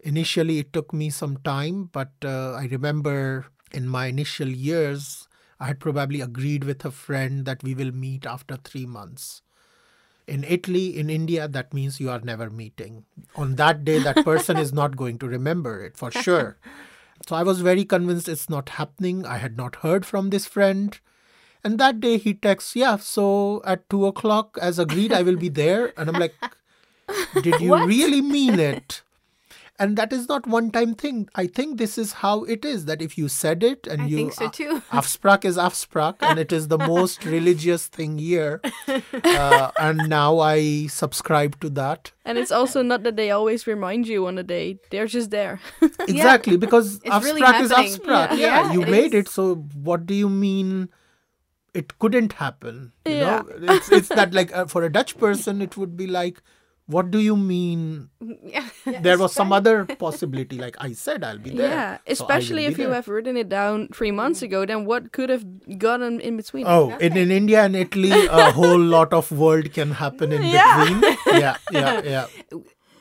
initially 0.00 0.58
it 0.58 0.72
took 0.72 0.92
me 0.92 1.10
some 1.10 1.36
time 1.38 1.84
but 1.92 2.10
uh, 2.24 2.52
i 2.54 2.66
remember 2.70 3.46
in 3.72 3.88
my 3.88 4.06
initial 4.06 4.48
years 4.48 5.28
i 5.60 5.66
had 5.66 5.80
probably 5.80 6.20
agreed 6.20 6.64
with 6.64 6.84
a 6.84 6.90
friend 6.90 7.44
that 7.44 7.62
we 7.62 7.74
will 7.74 7.92
meet 7.92 8.26
after 8.26 8.56
3 8.56 8.86
months. 8.86 9.42
In 10.26 10.44
italy 10.44 10.96
in 11.02 11.10
india 11.10 11.46
that 11.48 11.74
means 11.74 12.00
you 12.00 12.10
are 12.10 12.20
never 12.20 12.48
meeting. 12.50 13.04
On 13.36 13.54
that 13.56 13.84
day 13.84 13.98
that 13.98 14.24
person 14.24 14.56
is 14.56 14.72
not 14.72 14.96
going 14.96 15.18
to 15.18 15.28
remember 15.28 15.84
it 15.84 15.96
for 15.96 16.10
sure. 16.10 16.56
So 17.28 17.36
i 17.36 17.42
was 17.48 17.60
very 17.60 17.84
convinced 17.84 18.28
it's 18.28 18.50
not 18.50 18.70
happening. 18.76 19.24
I 19.32 19.36
had 19.42 19.56
not 19.56 19.76
heard 19.82 20.04
from 20.04 20.30
this 20.30 20.46
friend. 20.54 20.98
And 21.62 21.78
that 21.78 22.00
day 22.00 22.16
he 22.18 22.34
texts 22.34 22.74
yeah 22.74 22.96
so 22.96 23.62
at 23.64 23.88
2 23.90 24.06
o'clock 24.06 24.58
as 24.70 24.80
agreed 24.86 25.12
i 25.12 25.22
will 25.22 25.36
be 25.36 25.48
there. 25.48 25.92
And 25.96 26.08
i'm 26.08 26.20
like 26.24 26.34
did 27.42 27.60
you 27.60 27.76
really 27.94 28.20
mean 28.20 28.58
it 28.58 29.02
and 29.78 29.96
that 29.96 30.12
is 30.12 30.28
not 30.28 30.46
one 30.46 30.70
time 30.70 30.94
thing 30.94 31.28
i 31.34 31.46
think 31.46 31.78
this 31.78 31.96
is 31.96 32.12
how 32.22 32.44
it 32.44 32.64
is 32.64 32.84
that 32.84 33.00
if 33.00 33.16
you 33.16 33.26
said 33.28 33.62
it 33.62 33.86
and 33.86 34.02
I 34.02 34.06
you 34.06 34.16
think 34.16 34.32
so 34.34 34.48
too. 34.48 34.82
afspraak 34.92 35.44
is 35.44 35.56
afspraak 35.56 36.16
and 36.20 36.38
it 36.38 36.52
is 36.52 36.68
the 36.68 36.78
most 36.78 37.24
religious 37.36 37.86
thing 37.86 38.18
here 38.18 38.60
uh, 39.24 39.70
and 39.78 40.08
now 40.08 40.38
i 40.40 40.86
subscribe 40.88 41.58
to 41.60 41.70
that 41.70 42.12
And 42.24 42.38
it's 42.38 42.52
also 42.52 42.82
not 42.82 43.02
that 43.04 43.16
they 43.16 43.30
always 43.30 43.66
remind 43.66 44.06
you 44.08 44.26
on 44.26 44.38
a 44.38 44.42
day. 44.48 44.78
They're 44.90 45.08
just 45.14 45.30
there. 45.30 45.58
exactly 46.06 46.56
because 46.64 47.00
It's 47.04 47.24
really 47.24 47.40
afspraak 47.42 47.60
is 47.64 47.70
happening. 47.70 47.94
afspraak 47.96 48.36
Yeah. 48.36 48.46
yeah, 48.46 48.60
Yeah, 48.66 48.72
you 48.74 48.82
it 48.82 48.90
made 48.96 49.14
is. 49.14 49.24
it 49.24 49.28
so 49.28 49.46
what 49.88 50.06
do 50.06 50.14
you 50.14 50.28
mean 50.28 50.88
it 51.80 51.98
couldn't 51.98 52.34
happen 52.44 52.92
you 53.06 53.16
Yeah. 53.16 53.42
know 53.42 53.74
it's, 53.74 53.90
it's 54.00 54.08
that 54.20 54.34
like 54.40 54.54
uh, 54.62 54.66
for 54.66 54.82
a 54.84 54.92
dutch 54.98 55.16
person 55.24 55.62
it 55.68 55.76
would 55.82 55.96
be 56.02 56.06
like 56.06 56.42
what 56.86 57.10
do 57.10 57.18
you 57.20 57.36
mean 57.36 58.08
yeah. 58.44 58.68
there 59.00 59.16
was 59.18 59.32
some 59.32 59.52
other 59.52 59.84
possibility 60.00 60.58
like 60.58 60.76
i 60.80 60.92
said 60.92 61.22
i'll 61.24 61.38
be 61.38 61.50
there 61.50 61.68
Yeah, 61.70 61.96
so 61.96 62.00
I 62.00 62.00
will 62.06 62.12
especially 62.12 62.62
be 62.66 62.72
if 62.72 62.78
you 62.78 62.86
there. 62.86 62.94
have 62.94 63.08
written 63.08 63.36
it 63.36 63.48
down 63.48 63.88
three 63.94 64.10
months 64.10 64.42
ago, 64.42 64.66
then 64.66 64.84
what 64.84 65.12
could 65.12 65.30
have 65.30 65.44
gotten 65.78 66.20
in 66.20 66.36
between? 66.36 66.66
Oh, 66.66 66.96
in, 66.98 67.16
in 67.16 67.30
India 67.30 67.62
and 67.64 67.76
Italy, 67.76 68.10
a 68.10 68.50
whole 68.58 68.78
lot 68.78 69.12
of 69.12 69.30
world 69.30 69.72
can 69.72 69.92
happen 69.92 70.32
in 70.32 70.42
Yeah. 70.42 70.84
between. 70.84 71.16
Yeah, 71.40 71.56
yeah, 71.70 72.00
yeah. 72.02 72.26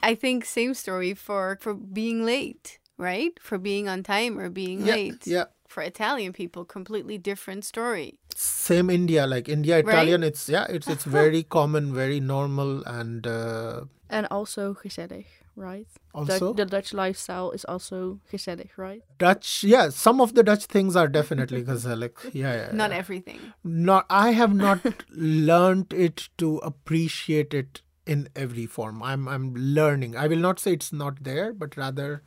I 0.03 0.15
think 0.15 0.45
same 0.45 0.73
story 0.73 1.13
for 1.13 1.57
for 1.61 1.73
being 1.73 2.23
late, 2.25 2.77
right? 3.01 3.33
For 3.41 3.57
being 3.57 3.89
on 3.89 4.03
time 4.03 4.37
or 4.39 4.49
being 4.49 4.85
Yeah, 4.85 4.93
late. 4.95 5.25
yeah. 5.25 5.45
For 5.67 5.81
Italian 5.83 6.33
people, 6.33 6.65
completely 6.65 7.17
different 7.17 7.63
story. 7.65 8.19
Same 8.35 8.89
India, 8.89 9.25
like 9.25 9.47
India 9.49 9.79
Italian. 9.79 10.21
It's 10.23 10.47
yeah, 10.49 10.65
it's 10.69 10.87
it's 10.87 11.05
very 11.21 11.43
common, 11.43 11.93
very 11.93 12.19
normal, 12.19 12.83
and 12.85 13.25
uh, 13.25 13.85
And 14.09 14.27
also 14.29 14.73
gezellig, 14.83 15.25
right? 15.55 15.87
Also, 16.13 16.51
the, 16.51 16.65
the 16.65 16.69
Dutch 16.75 16.93
lifestyle 16.93 17.51
is 17.51 17.63
also 17.63 18.19
gezellig, 18.31 18.71
right? 18.75 19.01
Dutch, 19.17 19.63
yeah, 19.63 19.87
some 19.89 20.19
of 20.19 20.33
the 20.35 20.43
Dutch 20.43 20.65
things 20.65 20.95
are 20.97 21.07
definitely 21.07 21.63
gezellig. 21.71 22.11
Yeah, 22.33 22.53
yeah. 22.53 22.69
Not 22.73 22.91
everything. 22.91 23.39
Not, 23.63 24.05
I 24.09 24.31
have 24.31 24.53
not 24.53 24.79
learned 25.15 25.93
it 25.93 26.27
to 26.39 26.57
appreciate 26.57 27.53
it 27.53 27.81
in 28.05 28.27
every 28.35 28.65
form. 28.65 29.01
I'm, 29.01 29.27
I'm 29.29 29.53
learning. 29.55 30.17
I 30.17 30.27
will 30.27 30.43
not 30.49 30.59
say 30.59 30.73
it's 30.73 30.91
not 30.91 31.23
there, 31.23 31.53
but 31.53 31.77
rather, 31.77 32.23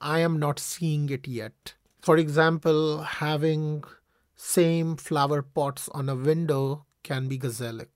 I 0.00 0.20
am 0.20 0.38
not 0.38 0.58
seeing 0.58 1.08
it 1.10 1.26
yet. 1.26 1.74
For 2.00 2.16
example, 2.16 3.02
having 3.02 3.84
same 4.36 4.96
flower 4.96 5.42
pots 5.42 5.88
on 5.90 6.08
a 6.08 6.14
window 6.14 6.84
can 7.02 7.28
be 7.28 7.38
gezellig. 7.38 7.88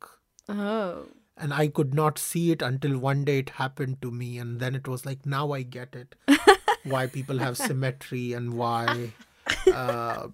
Oh. 0.48 1.07
And 1.36 1.55
I 1.55 1.68
could 1.68 1.94
not 1.94 2.18
see 2.18 2.50
it 2.50 2.62
until 2.62 2.98
one 2.98 3.24
day 3.24 3.38
it 3.38 3.50
happened 3.50 4.03
to 4.03 4.11
me, 4.11 4.38
and 4.38 4.61
then 4.61 4.74
it 4.74 4.86
was 4.86 5.07
like, 5.07 5.24
now 5.24 5.53
I 5.53 5.62
get 5.62 5.94
it. 5.94 6.14
why 6.84 7.07
people 7.07 7.38
have 7.38 7.57
symmetry 7.57 8.32
and 8.32 8.55
why 8.55 9.12
uh, 9.72 10.28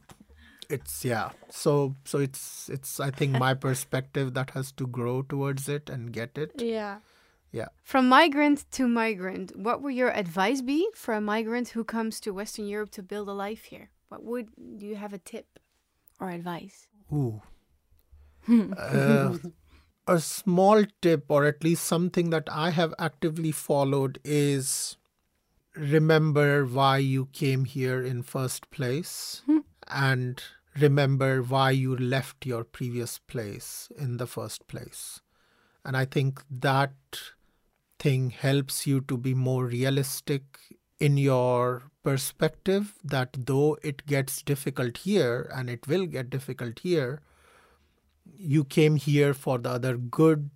it's 0.69 1.05
yeah. 1.05 1.31
So 1.51 1.95
so 2.05 2.19
it's 2.19 2.69
it's 2.69 3.01
I 3.01 3.11
think 3.11 3.33
my 3.39 3.55
perspective 3.55 4.35
that 4.35 4.51
has 4.51 4.73
to 4.73 4.87
grow 4.87 5.23
towards 5.23 5.69
it 5.69 5.89
and 5.89 6.13
get 6.13 6.37
it. 6.37 6.53
Yeah. 6.57 6.99
Yeah. 7.51 7.69
From 7.83 8.09
migrant 8.09 8.71
to 8.73 8.87
migrant, 8.87 9.57
what 9.57 9.83
would 9.83 9.95
your 9.95 10.11
advice 10.11 10.61
be 10.61 10.89
for 10.95 11.15
a 11.15 11.21
migrant 11.21 11.71
who 11.71 11.85
comes 11.85 12.21
to 12.21 12.33
Western 12.33 12.67
Europe 12.67 12.91
to 12.93 13.03
build 13.03 13.29
a 13.29 13.33
life 13.33 13.65
here? 13.65 13.91
What 14.09 14.23
would 14.23 14.49
do 14.77 14.87
you 14.87 14.97
have 14.97 15.13
a 15.13 15.19
tip 15.19 15.59
or 16.21 16.31
advice? 16.31 16.87
Ooh. 17.13 17.41
uh, 18.77 19.37
a 20.07 20.19
small 20.21 20.85
tip, 21.03 21.27
or 21.29 21.45
at 21.45 21.63
least 21.63 21.85
something 21.85 22.31
that 22.31 22.49
I 22.51 22.71
have 22.71 22.95
actively 22.99 23.53
followed, 23.53 24.19
is 24.25 24.97
remember 25.75 26.65
why 26.65 26.99
you 26.99 27.27
came 27.27 27.65
here 27.65 28.03
in 28.03 28.23
first 28.23 28.71
place 28.71 29.43
and 29.87 30.43
remember 30.81 31.43
why 31.43 31.71
you 31.71 31.97
left 31.97 32.47
your 32.47 32.65
previous 32.65 33.19
place 33.19 33.89
in 33.97 34.17
the 34.17 34.27
first 34.27 34.67
place. 34.67 35.21
And 35.85 35.97
I 35.97 36.05
think 36.05 36.43
that 36.51 36.95
thing 37.99 38.31
helps 38.31 38.87
you 38.87 39.01
to 39.03 39.17
be 39.17 39.35
more 39.35 39.67
realistic 39.67 40.43
in 40.99 41.17
your 41.17 41.91
perspective 42.03 42.95
that 43.05 43.37
though 43.47 43.77
it 43.83 44.07
gets 44.07 44.43
difficult 44.43 44.99
here 44.99 45.51
and 45.55 45.71
it 45.71 45.87
will 45.87 46.07
get 46.07 46.31
difficult 46.31 46.81
here, 46.81 47.21
you 48.37 48.65
came 48.65 48.97
here 48.97 49.35
for 49.35 49.59
the 49.59 49.71
other 49.71 49.97
good 49.97 50.51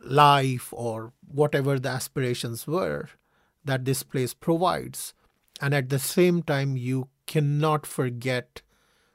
life 0.00 0.72
or 0.72 1.12
whatever 1.26 1.78
the 1.78 1.88
aspirations 1.88 2.66
were 2.66 3.08
that 3.64 3.84
this 3.84 4.02
place 4.02 4.34
provides. 4.34 5.14
And 5.60 5.74
at 5.74 5.88
the 5.88 5.98
same 5.98 6.42
time, 6.42 6.76
you 6.76 7.08
cannot 7.26 7.86
forget, 7.86 8.62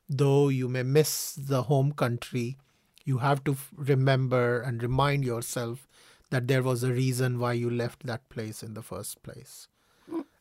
though 0.09 0.49
you 0.49 0.67
may 0.67 0.83
miss 0.83 1.33
the 1.33 1.63
home 1.63 1.93
country, 1.93 2.57
you 3.05 3.19
have 3.19 3.43
to 3.45 3.57
remember 3.75 4.61
and 4.61 4.81
remind 4.81 5.23
yourself 5.23 5.87
that 6.33 6.47
there 6.47 6.63
was 6.63 6.83
a 6.83 6.91
reason 6.91 7.37
why 7.37 7.53
you 7.53 7.69
left 7.69 8.05
that 8.07 8.27
place 8.29 8.63
in 8.63 8.73
the 8.73 8.81
first 8.81 9.21
place. 9.23 9.67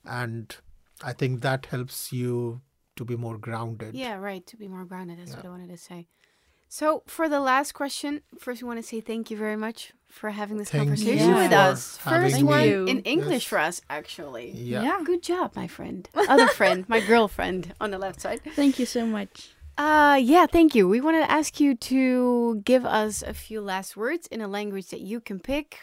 And 0.05 0.57
I 1.03 1.13
think 1.13 1.43
that 1.43 1.67
helps 1.67 2.13
you 2.13 2.63
to 2.97 3.05
be 3.05 3.17
more 3.17 3.39
grounded. 3.39 3.95
Yeah, 3.95 4.17
right. 4.17 4.45
To 4.47 4.57
be 4.57 4.69
more 4.69 4.85
grounded. 4.85 5.19
That's 5.19 5.31
yeah. 5.31 5.37
what 5.37 5.47
I 5.47 5.49
wanted 5.51 5.69
to 5.71 5.77
say. 5.77 6.09
So, 6.69 7.03
for 7.07 7.29
the 7.29 7.41
last 7.41 7.73
question, 7.73 8.23
first 8.39 8.63
we 8.63 8.67
want 8.67 8.81
to 8.81 8.83
say 8.83 9.01
thank 9.03 9.31
you 9.31 9.37
very 9.37 9.57
much 9.57 9.93
for 10.09 10.31
having 10.31 10.57
this 10.57 10.71
thank 10.71 10.85
conversation 10.85 11.35
with 11.35 11.53
us. 11.53 11.99
First 11.99 12.43
one 12.43 12.67
you. 12.67 12.87
in 12.87 13.01
English 13.01 13.45
yes. 13.45 13.51
for 13.51 13.59
us, 13.59 13.83
actually. 13.91 14.51
Yeah. 14.53 14.83
yeah. 14.83 15.01
Good 15.05 15.23
job, 15.23 15.55
my 15.55 15.67
friend. 15.67 16.09
Other 16.15 16.49
friend, 16.49 16.89
my 16.89 17.01
girlfriend 17.01 17.75
on 17.79 17.91
the 17.91 17.99
left 17.99 18.23
side. 18.23 18.41
Thank 18.57 18.79
you 18.79 18.87
so 18.87 19.05
much. 19.05 19.55
Uh, 19.83 20.15
yeah, 20.15 20.47
thank 20.47 20.77
you. 20.77 20.87
We 20.87 21.01
wanted 21.01 21.23
to 21.27 21.31
ask 21.31 21.59
you 21.59 21.75
to 21.75 22.63
give 22.65 22.85
us 22.87 23.21
a 23.21 23.35
few 23.35 23.61
last 23.61 23.97
words 23.97 24.29
in 24.29 24.41
a 24.41 24.47
language 24.47 24.87
that 24.91 25.01
you 25.01 25.19
can 25.19 25.41
pick. 25.41 25.81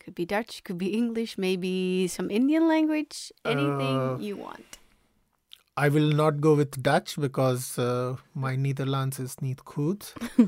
Could 0.00 0.16
be 0.16 0.26
Dutch, 0.26 0.64
could 0.64 0.76
be 0.76 0.88
English, 0.88 1.38
maybe 1.38 2.08
some 2.08 2.32
Indian 2.32 2.66
language, 2.66 3.30
anything 3.44 3.98
uh, 4.00 4.18
you 4.18 4.34
want. 4.36 4.78
I 5.76 5.88
will 5.88 6.10
not 6.10 6.40
go 6.40 6.54
with 6.54 6.82
Dutch 6.82 7.16
because 7.16 7.78
uh, 7.78 8.16
my 8.34 8.56
Nederlands 8.56 9.20
is 9.20 9.36
niet 9.40 9.64
goed. 9.64 10.04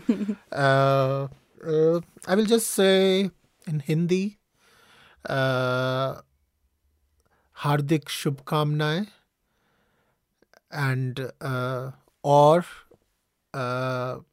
uh, 0.52 1.28
uh, 1.64 2.00
I 2.26 2.34
will 2.34 2.44
just 2.44 2.72
say 2.72 3.30
in 3.68 3.78
Hindi, 3.86 4.38
uh, 5.28 6.22
Hardik 7.58 8.06
Shubhkamnaएं 8.08 9.06
and 10.72 11.30
uh, 11.40 11.92
और 12.24 12.60
uh, 13.56 14.24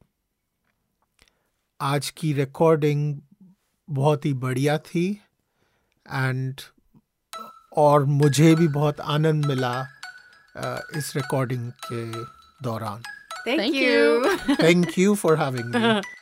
आज 1.80 2.10
की 2.10 2.32
recording 2.32 3.20
बहुत 3.90 4.24
ही 4.24 4.34
बढ़िया 4.34 4.78
थी 4.78 5.20
and 6.12 6.60
और 7.76 8.04
मुझे 8.04 8.54
भी 8.54 8.68
बहुत 8.68 9.00
आनंद 9.00 9.46
मिला 9.46 9.86
इस 10.96 11.12
रिकॉर्डिंग 11.16 11.72
के 11.92 12.24
दौरान। 12.62 13.02
Thank 13.46 13.74
you 13.74 14.26
thank 14.54 14.98
you 14.98 15.14
for 15.14 15.38
having 15.38 15.74
me. 15.74 16.02